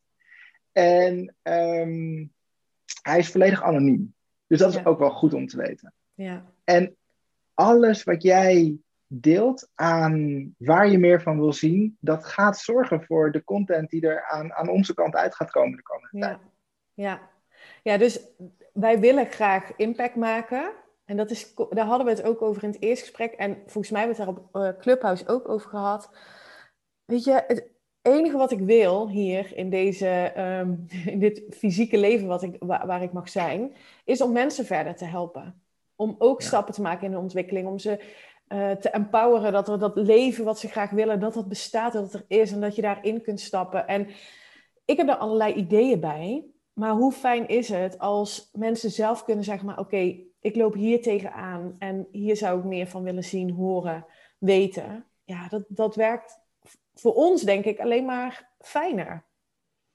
En 0.72 1.36
um, 1.44 2.34
hij 3.02 3.20
is 3.20 3.32
volledig 3.32 3.64
anoniem. 3.64 4.14
Dus 4.50 4.60
dat 4.60 4.74
is 4.74 4.86
ook 4.86 5.00
wel 5.00 5.12
goed 5.12 5.34
om 5.34 5.48
te 5.48 5.58
weten. 5.58 5.94
Ja. 6.14 6.46
En 6.64 6.96
alles 7.54 8.04
wat 8.04 8.22
jij 8.22 8.78
deelt 9.08 9.70
aan 9.76 10.56
waar 10.58 10.90
je 10.90 10.98
meer 10.98 11.22
van 11.22 11.40
wil 11.40 11.54
zien, 11.54 11.98
dat 12.00 12.26
gaat 12.26 12.60
zorgen 12.60 13.04
voor 13.04 13.32
de 13.32 13.44
content 13.44 13.90
die 13.90 14.08
er 14.08 14.24
aan, 14.24 14.54
aan 14.54 14.70
onze 14.70 14.94
kant 14.94 15.16
uit 15.16 15.36
gaat 15.36 15.52
komen 15.52 15.78
de 15.78 15.84
komende 15.84 16.18
ja. 16.18 16.28
tijd. 16.28 16.40
Ja. 16.94 17.30
ja, 17.84 17.98
dus 17.98 18.28
wij 18.74 19.00
willen 19.00 19.26
graag 19.26 19.76
impact 19.76 20.16
maken. 20.16 20.72
En 21.06 21.18
dat 21.18 21.32
is, 21.32 21.54
daar 21.70 21.86
hadden 21.86 22.06
we 22.06 22.12
het 22.12 22.24
ook 22.24 22.42
over 22.42 22.64
in 22.64 22.70
het 22.70 22.82
eerste 22.82 23.06
gesprek. 23.06 23.34
En 23.34 23.58
volgens 23.66 23.90
mij 23.90 24.02
hebben 24.02 24.18
we 24.18 24.32
het 24.32 24.36
daar 24.36 24.46
op 24.46 24.76
uh, 24.76 24.82
Clubhouse 24.82 25.28
ook 25.28 25.50
over 25.50 25.70
gehad. 25.70 26.10
Weet 27.06 27.24
je, 27.24 27.44
het 27.48 27.68
enige 28.02 28.38
wat 28.38 28.52
ik 28.52 28.60
wil 28.60 29.10
hier 29.10 29.58
in, 29.58 29.70
deze, 29.70 30.34
um, 30.38 30.86
in 31.14 31.20
dit 31.20 31.44
fysieke 31.50 31.98
leven 31.98 32.28
wat 32.28 32.44
ik, 32.44 32.56
waar, 32.60 32.88
waar, 32.88 33.04
ik 33.04 33.14
mag 33.14 33.30
zijn, 33.30 33.76
is 34.06 34.22
om 34.22 34.32
mensen 34.32 34.66
verder 34.66 34.96
te 34.96 35.06
helpen. 35.06 35.62
Om 35.96 36.16
ook 36.18 36.42
ja. 36.42 36.48
stappen 36.48 36.74
te 36.74 36.82
maken 36.82 37.06
in 37.06 37.12
de 37.12 37.18
ontwikkeling. 37.18 37.68
Om 37.68 37.80
ze 37.80 38.00
uh, 38.48 38.72
te 38.72 38.90
empoweren 38.90 39.52
dat 39.52 39.68
er 39.68 39.80
dat 39.80 39.96
leven 39.96 40.46
wat 40.46 40.60
ze 40.60 40.68
graag 40.68 40.90
willen, 40.90 41.20
dat 41.20 41.34
dat 41.34 41.48
bestaat, 41.48 41.94
dat 41.94 42.04
het 42.04 42.14
er 42.14 42.26
is 42.28 42.52
en 42.52 42.62
dat 42.62 42.76
je 42.76 42.82
daarin 42.82 43.22
kunt 43.22 43.40
stappen. 43.40 43.88
En 43.88 44.08
ik 44.86 44.98
heb 44.98 45.08
daar 45.08 45.18
allerlei 45.18 45.54
ideeën 45.54 46.00
bij. 46.00 46.46
Maar 46.74 46.92
hoe 46.92 47.12
fijn 47.12 47.48
is 47.48 47.70
het 47.70 48.00
als 48.00 48.50
mensen 48.54 48.92
zelf 48.92 49.24
kunnen 49.24 49.44
zeggen, 49.44 49.66
maar 49.66 49.80
oké, 49.80 49.96
okay, 49.96 50.28
ik 50.42 50.56
loop 50.56 50.74
hier 50.74 51.02
tegenaan 51.02 51.76
en 51.80 52.08
hier 52.12 52.36
zou 52.36 52.60
ik 52.60 52.66
meer 52.66 52.88
van 52.88 53.04
willen 53.04 53.24
zien, 53.24 53.52
horen, 53.52 54.06
weten. 54.38 55.06
Ja, 55.24 55.48
dat, 55.48 55.66
dat 55.68 55.96
werkt 55.96 56.39
voor 57.00 57.14
ons 57.14 57.42
denk 57.42 57.66
ik 57.66 57.80
alleen 57.80 58.06
maar 58.06 58.50
fijner. 58.60 59.26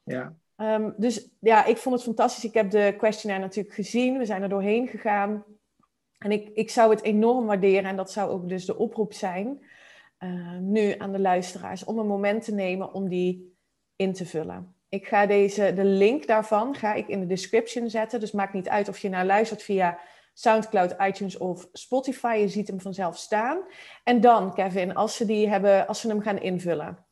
Ja. 0.03 0.35
Um, 0.57 0.95
dus 0.97 1.29
ja, 1.41 1.65
ik 1.65 1.77
vond 1.77 1.95
het 1.95 2.05
fantastisch. 2.05 2.45
Ik 2.45 2.55
heb 2.55 2.71
de 2.71 2.95
questionnaire 2.99 3.47
natuurlijk 3.47 3.75
gezien. 3.75 4.19
We 4.19 4.25
zijn 4.25 4.43
er 4.43 4.49
doorheen 4.49 4.89
gegaan. 4.89 5.45
En 6.19 6.33
ik, 6.33 6.49
ik 6.55 6.71
zou 6.71 6.91
het 6.91 7.03
enorm 7.03 7.47
waarderen, 7.47 7.91
en 7.91 7.97
dat 7.97 8.13
zou 8.13 8.31
ook 8.31 8.49
dus 8.49 8.65
de 8.65 8.79
oproep 8.79 9.13
zijn, 9.13 9.65
uh, 10.19 10.59
nu 10.59 10.95
aan 10.99 11.13
de 11.13 11.19
luisteraars, 11.19 11.85
om 11.85 11.99
een 11.99 12.07
moment 12.07 12.45
te 12.45 12.55
nemen 12.55 12.93
om 12.93 13.09
die 13.09 13.57
in 13.97 14.13
te 14.13 14.27
vullen. 14.27 14.75
Ik 14.89 15.07
ga 15.07 15.27
deze, 15.27 15.73
de 15.75 15.85
link 15.85 16.27
daarvan 16.27 16.75
ga 16.75 16.95
ik 16.95 17.09
in 17.09 17.21
de 17.21 17.27
description 17.27 17.91
zetten. 17.91 18.21
Dus 18.21 18.33
maakt 18.33 18.53
niet 18.53 18.69
uit 18.69 18.89
of 18.89 18.99
je 18.99 19.09
naar 19.09 19.27
luistert 19.27 19.63
via 19.63 19.99
SoundCloud, 20.35 20.95
iTunes 21.01 21.37
of 21.37 21.69
Spotify. 21.73 22.37
Je 22.41 22.49
ziet 22.49 22.69
hem 22.69 22.81
vanzelf 22.81 23.17
staan. 23.17 23.63
En 24.05 24.21
dan, 24.21 24.55
Kevin, 24.55 24.95
als 24.95 25.17
ze, 25.17 25.25
die 25.25 25.49
hebben, 25.49 25.87
als 25.87 26.01
ze 26.01 26.09
hem 26.09 26.21
gaan 26.21 26.41
invullen. 26.41 27.07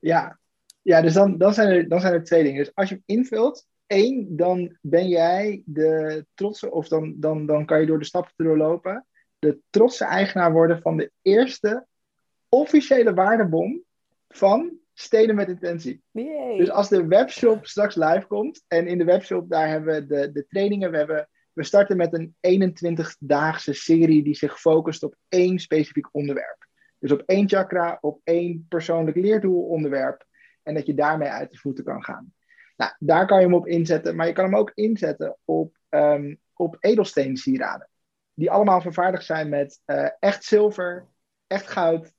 Ja, 0.00 0.38
ja 0.82 1.00
dus 1.00 1.12
dan, 1.12 1.38
dan, 1.38 1.54
zijn 1.54 1.68
er, 1.68 1.88
dan 1.88 2.00
zijn 2.00 2.12
er 2.12 2.24
twee 2.24 2.42
dingen. 2.42 2.64
Dus 2.64 2.74
als 2.74 2.88
je 2.88 2.94
hem 2.94 3.18
invult, 3.18 3.66
één, 3.86 4.36
dan 4.36 4.76
ben 4.80 5.08
jij 5.08 5.62
de 5.64 6.26
trotse, 6.34 6.70
of 6.70 6.88
dan, 6.88 7.14
dan, 7.16 7.46
dan 7.46 7.64
kan 7.64 7.80
je 7.80 7.86
door 7.86 7.98
de 7.98 8.04
stappen 8.04 8.32
te 8.36 8.42
doorlopen, 8.42 9.06
de 9.38 9.58
trotse 9.70 10.04
eigenaar 10.04 10.52
worden 10.52 10.82
van 10.82 10.96
de 10.96 11.10
eerste 11.22 11.86
officiële 12.48 13.14
waardebom 13.14 13.82
van 14.28 14.72
Steden 14.94 15.34
met 15.34 15.48
Intentie. 15.48 16.02
Yay. 16.10 16.56
Dus 16.56 16.70
als 16.70 16.88
de 16.88 17.06
webshop 17.06 17.66
straks 17.66 17.94
live 17.94 18.26
komt, 18.26 18.64
en 18.68 18.86
in 18.86 18.98
de 18.98 19.04
webshop 19.04 19.50
daar 19.50 19.68
hebben 19.68 19.94
we 19.94 20.06
de, 20.06 20.32
de 20.32 20.46
trainingen, 20.46 20.90
we 20.90 20.96
hebben 20.96 21.28
we 21.52 21.64
starten 21.64 21.96
met 21.96 22.12
een 22.12 22.34
21-daagse 22.40 23.72
serie 23.72 24.22
die 24.22 24.34
zich 24.34 24.60
focust 24.60 25.02
op 25.02 25.16
één 25.28 25.58
specifiek 25.58 26.08
onderwerp. 26.14 26.66
Dus 26.98 27.12
op 27.12 27.22
één 27.26 27.48
chakra, 27.48 27.98
op 28.00 28.20
één 28.24 28.66
persoonlijk 28.68 29.16
leerdoelonderwerp. 29.16 30.26
En 30.62 30.74
dat 30.74 30.86
je 30.86 30.94
daarmee 30.94 31.28
uit 31.28 31.50
de 31.50 31.58
voeten 31.58 31.84
kan 31.84 32.04
gaan. 32.04 32.32
Nou, 32.76 32.92
daar 32.98 33.26
kan 33.26 33.38
je 33.38 33.44
hem 33.44 33.54
op 33.54 33.66
inzetten, 33.66 34.16
maar 34.16 34.26
je 34.26 34.32
kan 34.32 34.44
hem 34.44 34.56
ook 34.56 34.72
inzetten 34.74 35.36
op, 35.44 35.76
um, 35.88 36.40
op 36.54 36.76
edelsteensieraden. 36.80 37.88
Die 38.34 38.50
allemaal 38.50 38.80
vervaardigd 38.80 39.24
zijn 39.24 39.48
met 39.48 39.80
uh, 39.86 40.08
echt 40.18 40.44
zilver, 40.44 41.06
echt 41.46 41.68
goud, 41.68 42.12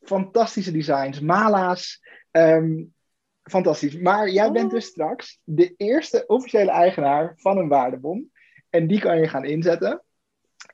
fantastische 0.00 0.72
designs, 0.72 1.20
mala's. 1.20 2.02
Um, 2.30 2.94
fantastisch. 3.42 3.98
Maar 3.98 4.30
jij 4.30 4.52
bent 4.52 4.70
dus 4.70 4.86
straks 4.86 5.40
de 5.44 5.74
eerste 5.76 6.26
officiële 6.26 6.70
eigenaar 6.70 7.32
van 7.36 7.58
een 7.58 7.68
waardebom. 7.68 8.30
En 8.74 8.86
die 8.86 9.00
kan 9.00 9.18
je 9.18 9.28
gaan 9.28 9.44
inzetten. 9.44 10.02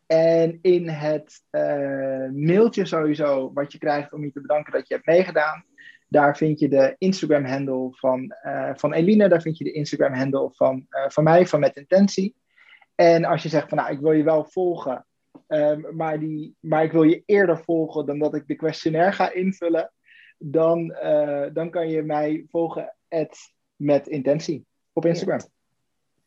En 0.07 0.59
in 0.63 0.89
het 0.89 1.43
uh, 1.51 2.31
mailtje 2.33 2.85
sowieso, 2.85 3.53
wat 3.53 3.73
je 3.73 3.79
krijgt 3.79 4.13
om 4.13 4.25
je 4.25 4.33
te 4.33 4.41
bedanken 4.41 4.73
dat 4.73 4.89
je 4.89 4.95
hebt 4.95 5.07
meegedaan, 5.07 5.65
daar 6.09 6.37
vind 6.37 6.59
je 6.59 6.69
de 6.69 6.95
Instagram-handle 6.99 7.89
van, 7.91 8.35
uh, 8.47 8.71
van 8.75 8.93
Eline, 8.93 9.29
daar 9.29 9.43
vind 9.43 9.59
je 9.59 9.65
de 9.65 9.73
Instagram-handle 9.73 10.51
van, 10.53 10.87
uh, 10.91 11.05
van 11.09 11.25
mij, 11.25 11.47
van 11.47 11.61
Met 11.61 11.77
Intentie. 11.77 12.35
En 12.95 13.25
als 13.25 13.43
je 13.43 13.49
zegt 13.49 13.69
van 13.69 13.79
nou, 13.79 13.93
ik 13.93 14.01
wil 14.01 14.13
je 14.13 14.23
wel 14.23 14.45
volgen, 14.45 15.07
um, 15.49 15.97
maar, 15.97 16.19
die, 16.19 16.57
maar 16.61 16.85
ik 16.85 16.93
wil 16.93 17.03
je 17.03 17.23
eerder 17.27 17.59
volgen 17.59 18.07
dan 18.07 18.19
dat 18.19 18.35
ik 18.35 18.47
de 18.47 18.57
questionnaire 18.57 19.13
ga 19.13 19.33
invullen, 19.33 19.93
dan, 20.39 20.95
dan 21.53 21.71
kan 21.71 21.89
je 21.89 22.03
mij 22.03 22.45
volgen 22.49 22.95
met 23.77 24.07
intentie 24.07 24.67
op 24.93 25.07
Instagram. 25.07 25.41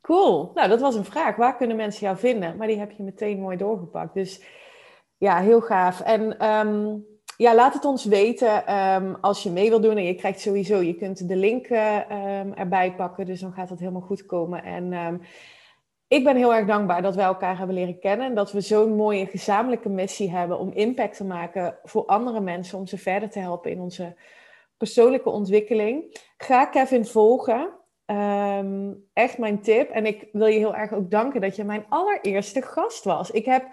Cool. 0.03 0.51
Nou, 0.53 0.69
dat 0.69 0.81
was 0.81 0.95
een 0.95 1.05
vraag. 1.05 1.35
Waar 1.35 1.57
kunnen 1.57 1.75
mensen 1.77 2.05
jou 2.05 2.17
vinden? 2.17 2.57
Maar 2.57 2.67
die 2.67 2.79
heb 2.79 2.91
je 2.91 3.03
meteen 3.03 3.39
mooi 3.39 3.57
doorgepakt. 3.57 4.13
Dus 4.13 4.43
ja, 5.17 5.39
heel 5.39 5.61
gaaf. 5.61 6.01
En 6.01 6.45
um, 6.49 7.05
ja, 7.37 7.55
laat 7.55 7.73
het 7.73 7.85
ons 7.85 8.05
weten 8.05 8.75
um, 8.75 9.17
als 9.21 9.43
je 9.43 9.49
mee 9.49 9.69
wil 9.69 9.81
doen. 9.81 9.97
En 9.97 10.03
je 10.03 10.15
krijgt 10.15 10.39
sowieso, 10.39 10.81
je 10.81 10.93
kunt 10.93 11.27
de 11.27 11.35
link 11.35 11.69
um, 11.69 12.53
erbij 12.53 12.95
pakken. 12.95 13.25
Dus 13.25 13.39
dan 13.39 13.51
gaat 13.53 13.69
dat 13.69 13.79
helemaal 13.79 14.01
goed 14.01 14.25
komen. 14.25 14.63
En 14.63 15.21
ik 16.07 16.23
ben 16.23 16.35
heel 16.35 16.53
erg 16.53 16.67
dankbaar 16.67 17.01
dat 17.01 17.15
wij 17.15 17.25
elkaar 17.25 17.57
hebben 17.57 17.75
leren 17.75 17.99
kennen. 17.99 18.27
En 18.27 18.35
dat 18.35 18.51
we 18.51 18.61
zo'n 18.61 18.95
mooie 18.95 19.25
gezamenlijke 19.25 19.89
missie 19.89 20.31
hebben 20.31 20.59
om 20.59 20.71
impact 20.71 21.17
te 21.17 21.25
maken 21.25 21.77
voor 21.83 22.05
andere 22.05 22.39
mensen. 22.39 22.77
Om 22.77 22.87
ze 22.87 22.97
verder 22.97 23.29
te 23.29 23.39
helpen 23.39 23.71
in 23.71 23.79
onze 23.79 24.15
persoonlijke 24.77 25.29
ontwikkeling. 25.29 26.19
Ga 26.37 26.65
Kevin 26.65 27.05
volgen. 27.05 27.81
Um, 28.05 29.03
echt 29.13 29.37
mijn 29.37 29.61
tip. 29.61 29.89
En 29.89 30.05
ik 30.05 30.27
wil 30.31 30.47
je 30.47 30.57
heel 30.57 30.75
erg 30.75 30.93
ook 30.93 31.11
danken 31.11 31.41
dat 31.41 31.55
je 31.55 31.63
mijn 31.63 31.85
allereerste 31.89 32.61
gast 32.61 33.03
was. 33.03 33.31
Ik 33.31 33.45
heb, 33.45 33.65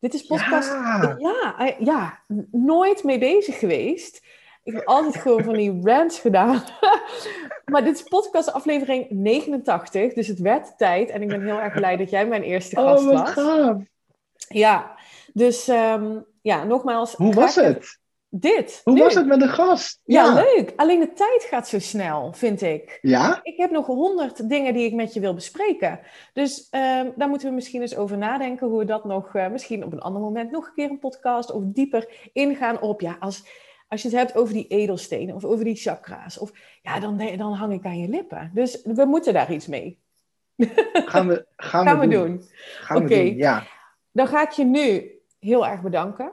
dit 0.00 0.14
is 0.14 0.22
podcast, 0.22 0.68
ja, 0.68 1.16
ja, 1.18 1.74
ja 1.78 2.22
nooit 2.50 3.04
mee 3.04 3.18
bezig 3.18 3.58
geweest. 3.58 4.26
Ik 4.62 4.74
heb 4.74 4.86
altijd 4.86 5.16
gewoon 5.16 5.44
van 5.44 5.54
die 5.54 5.80
rants 5.82 6.20
gedaan. 6.20 6.62
maar 7.72 7.84
dit 7.84 7.94
is 7.94 8.02
podcast 8.02 8.52
aflevering 8.52 9.10
89, 9.10 10.12
dus 10.12 10.26
het 10.26 10.38
werd 10.38 10.78
tijd. 10.78 11.10
En 11.10 11.22
ik 11.22 11.28
ben 11.28 11.44
heel 11.44 11.60
erg 11.60 11.74
blij 11.74 11.96
dat 11.96 12.10
jij 12.10 12.26
mijn 12.26 12.42
eerste 12.42 12.76
gast 12.76 13.06
oh, 13.06 13.34
was. 13.34 13.34
Ja, 14.48 14.96
dus 15.32 15.68
um, 15.68 16.24
ja, 16.42 16.64
nogmaals. 16.64 17.14
Hoe 17.14 17.34
was 17.34 17.54
het? 17.54 17.98
Dit. 18.30 18.80
Hoe 18.84 18.98
was 18.98 19.14
het 19.14 19.26
met 19.26 19.40
de 19.40 19.48
gast? 19.48 20.00
Ja. 20.04 20.24
ja. 20.24 20.34
leuk. 20.34 20.72
Alleen 20.76 21.00
de 21.00 21.12
tijd 21.12 21.46
gaat 21.50 21.68
zo 21.68 21.78
snel, 21.78 22.32
vind 22.32 22.62
ik. 22.62 22.98
Ja? 23.02 23.40
Ik 23.42 23.56
heb 23.56 23.70
nog 23.70 23.86
honderd 23.86 24.48
dingen 24.48 24.74
die 24.74 24.86
ik 24.86 24.94
met 24.94 25.14
je 25.14 25.20
wil 25.20 25.34
bespreken. 25.34 26.00
Dus 26.32 26.68
uh, 26.70 27.02
daar 27.16 27.28
moeten 27.28 27.48
we 27.48 27.54
misschien 27.54 27.80
eens 27.80 27.96
over 27.96 28.18
nadenken 28.18 28.68
hoe 28.68 28.78
we 28.78 28.84
dat 28.84 29.04
nog, 29.04 29.34
uh, 29.34 29.48
misschien 29.48 29.84
op 29.84 29.92
een 29.92 30.00
ander 30.00 30.22
moment 30.22 30.50
nog 30.50 30.66
een 30.66 30.74
keer 30.74 30.90
een 30.90 30.98
podcast 30.98 31.52
of 31.52 31.62
dieper 31.66 32.30
ingaan 32.32 32.80
op. 32.80 33.00
Ja, 33.00 33.16
als, 33.20 33.44
als 33.88 34.02
je 34.02 34.08
het 34.08 34.16
hebt 34.16 34.36
over 34.36 34.54
die 34.54 34.66
edelstenen 34.66 35.34
of 35.34 35.44
over 35.44 35.64
die 35.64 35.76
chakra's, 35.76 36.38
of, 36.38 36.52
ja, 36.82 37.00
dan, 37.00 37.36
dan 37.36 37.52
hang 37.52 37.72
ik 37.72 37.84
aan 37.84 37.98
je 37.98 38.08
lippen. 38.08 38.50
Dus 38.54 38.82
we 38.84 39.04
moeten 39.04 39.32
daar 39.32 39.52
iets 39.52 39.66
mee. 39.66 39.98
Gaan 40.92 41.28
we, 41.28 41.46
gaan 41.56 41.86
gaan 41.86 41.98
we, 41.98 42.08
doen. 42.08 42.26
doen. 42.26 42.44
Gaan 42.80 43.02
we 43.02 43.08
doen, 43.08 43.36
ja. 43.36 43.66
Dan 44.12 44.26
ga 44.26 44.42
ik 44.42 44.50
je 44.50 44.64
nu 44.64 45.12
heel 45.38 45.66
erg 45.66 45.82
bedanken 45.82 46.32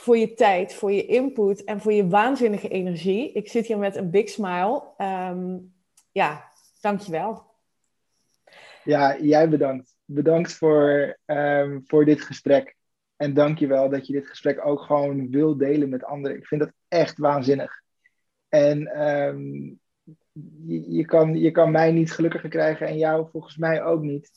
voor 0.00 0.16
je 0.16 0.34
tijd, 0.34 0.74
voor 0.74 0.92
je 0.92 1.06
input 1.06 1.64
en 1.64 1.80
voor 1.80 1.92
je 1.92 2.08
waanzinnige 2.08 2.68
energie. 2.68 3.32
Ik 3.32 3.48
zit 3.48 3.66
hier 3.66 3.78
met 3.78 3.96
een 3.96 4.10
big 4.10 4.28
smile. 4.28 4.82
Um, 4.98 5.72
ja, 6.12 6.50
dankjewel. 6.80 7.44
Ja, 8.84 9.18
jij 9.18 9.48
bedankt. 9.48 9.96
Bedankt 10.04 10.52
voor, 10.52 11.18
um, 11.26 11.82
voor 11.86 12.04
dit 12.04 12.20
gesprek. 12.20 12.76
En 13.16 13.34
dank 13.34 13.58
je 13.58 13.66
wel 13.66 13.88
dat 13.88 14.06
je 14.06 14.12
dit 14.12 14.26
gesprek 14.26 14.66
ook 14.66 14.80
gewoon 14.80 15.30
wil 15.30 15.56
delen 15.56 15.88
met 15.88 16.04
anderen. 16.04 16.36
Ik 16.36 16.46
vind 16.46 16.60
dat 16.60 16.72
echt 16.88 17.18
waanzinnig. 17.18 17.82
En 18.48 18.86
ehm, 18.86 19.72
je, 20.96 21.04
kan, 21.04 21.38
je 21.38 21.50
kan 21.50 21.70
mij 21.70 21.92
niet 21.92 22.12
gelukkiger 22.12 22.48
krijgen 22.48 22.86
en 22.86 22.98
jou 22.98 23.28
volgens 23.30 23.56
mij 23.56 23.82
ook 23.82 24.02
niet. 24.02 24.30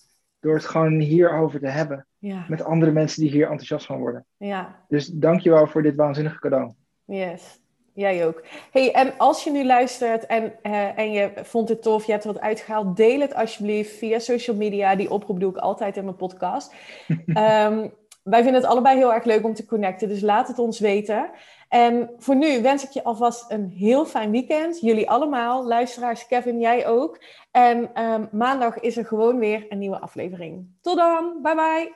Door 0.43 0.55
het 0.55 0.65
gewoon 0.65 0.99
hierover 0.99 1.59
te 1.59 1.67
hebben. 1.67 2.05
Ja. 2.19 2.45
Met 2.47 2.63
andere 2.63 2.91
mensen 2.91 3.21
die 3.21 3.31
hier 3.31 3.43
enthousiast 3.43 3.85
van 3.85 3.99
worden. 3.99 4.25
Ja. 4.37 4.75
Dus 4.87 5.07
dank 5.07 5.39
je 5.39 5.49
wel 5.49 5.67
voor 5.67 5.81
dit 5.81 5.95
waanzinnige 5.95 6.39
cadeau. 6.39 6.71
Yes. 7.05 7.59
Jij 7.93 8.27
ook. 8.27 8.43
Hey, 8.71 8.91
en 8.91 9.13
als 9.17 9.43
je 9.43 9.51
nu 9.51 9.65
luistert 9.65 10.25
en, 10.25 10.53
uh, 10.63 10.97
en 10.97 11.11
je 11.11 11.31
vond 11.35 11.69
het 11.69 11.81
tof, 11.81 12.05
je 12.05 12.11
hebt 12.11 12.23
er 12.23 12.33
wat 12.33 12.41
uitgehaald, 12.41 12.97
deel 12.97 13.19
het 13.19 13.35
alsjeblieft 13.35 13.91
via 13.91 14.19
social 14.19 14.55
media. 14.55 14.95
Die 14.95 15.11
oproep 15.11 15.39
doe 15.39 15.49
ik 15.49 15.57
altijd 15.57 15.97
in 15.97 16.03
mijn 16.03 16.15
podcast. 16.15 16.73
um, 17.07 17.25
wij 18.33 18.43
vinden 18.43 18.61
het 18.61 18.65
allebei 18.65 18.97
heel 18.97 19.13
erg 19.13 19.23
leuk 19.23 19.43
om 19.43 19.53
te 19.53 19.65
connecten, 19.65 20.07
dus 20.07 20.21
laat 20.21 20.47
het 20.47 20.59
ons 20.59 20.79
weten. 20.79 21.29
En 21.73 22.09
voor 22.17 22.35
nu 22.35 22.61
wens 22.61 22.83
ik 22.83 22.89
je 22.89 23.03
alvast 23.03 23.51
een 23.51 23.69
heel 23.69 24.05
fijn 24.05 24.31
weekend. 24.31 24.79
Jullie 24.79 25.09
allemaal, 25.09 25.67
luisteraars, 25.67 26.27
Kevin, 26.27 26.59
jij 26.59 26.87
ook. 26.87 27.21
En 27.51 28.03
um, 28.03 28.29
maandag 28.31 28.79
is 28.79 28.97
er 28.97 29.05
gewoon 29.05 29.39
weer 29.39 29.65
een 29.69 29.77
nieuwe 29.77 29.99
aflevering. 29.99 30.67
Tot 30.81 30.97
dan, 30.97 31.39
bye 31.41 31.55
bye. 31.55 31.93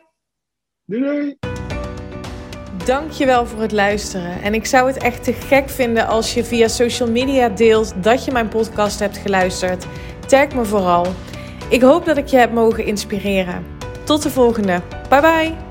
Doei 0.86 1.02
doei. 1.02 1.38
Dankjewel 2.86 3.46
voor 3.46 3.62
het 3.62 3.72
luisteren. 3.72 4.42
En 4.42 4.54
ik 4.54 4.66
zou 4.66 4.88
het 4.88 4.98
echt 4.98 5.24
te 5.24 5.34
gek 5.34 5.70
vinden 5.70 6.08
als 6.08 6.34
je 6.34 6.44
via 6.44 6.68
social 6.68 7.12
media 7.12 7.50
deelt 7.50 8.04
dat 8.04 8.26
je 8.26 8.32
mijn 8.32 8.48
podcast 8.48 9.00
hebt 9.00 9.18
geluisterd. 9.18 9.86
Tag 10.28 10.54
me 10.54 10.66
vooral. 10.66 11.06
Ik 11.70 11.82
hoop 11.82 12.06
dat 12.06 12.18
ik 12.18 12.28
je 12.28 12.38
heb 12.38 12.52
mogen 12.52 12.86
inspireren. 12.86 13.66
Tot 14.06 14.24
de 14.24 14.30
volgende. 14.30 14.82
Bye 15.10 15.22
bye. 15.22 15.67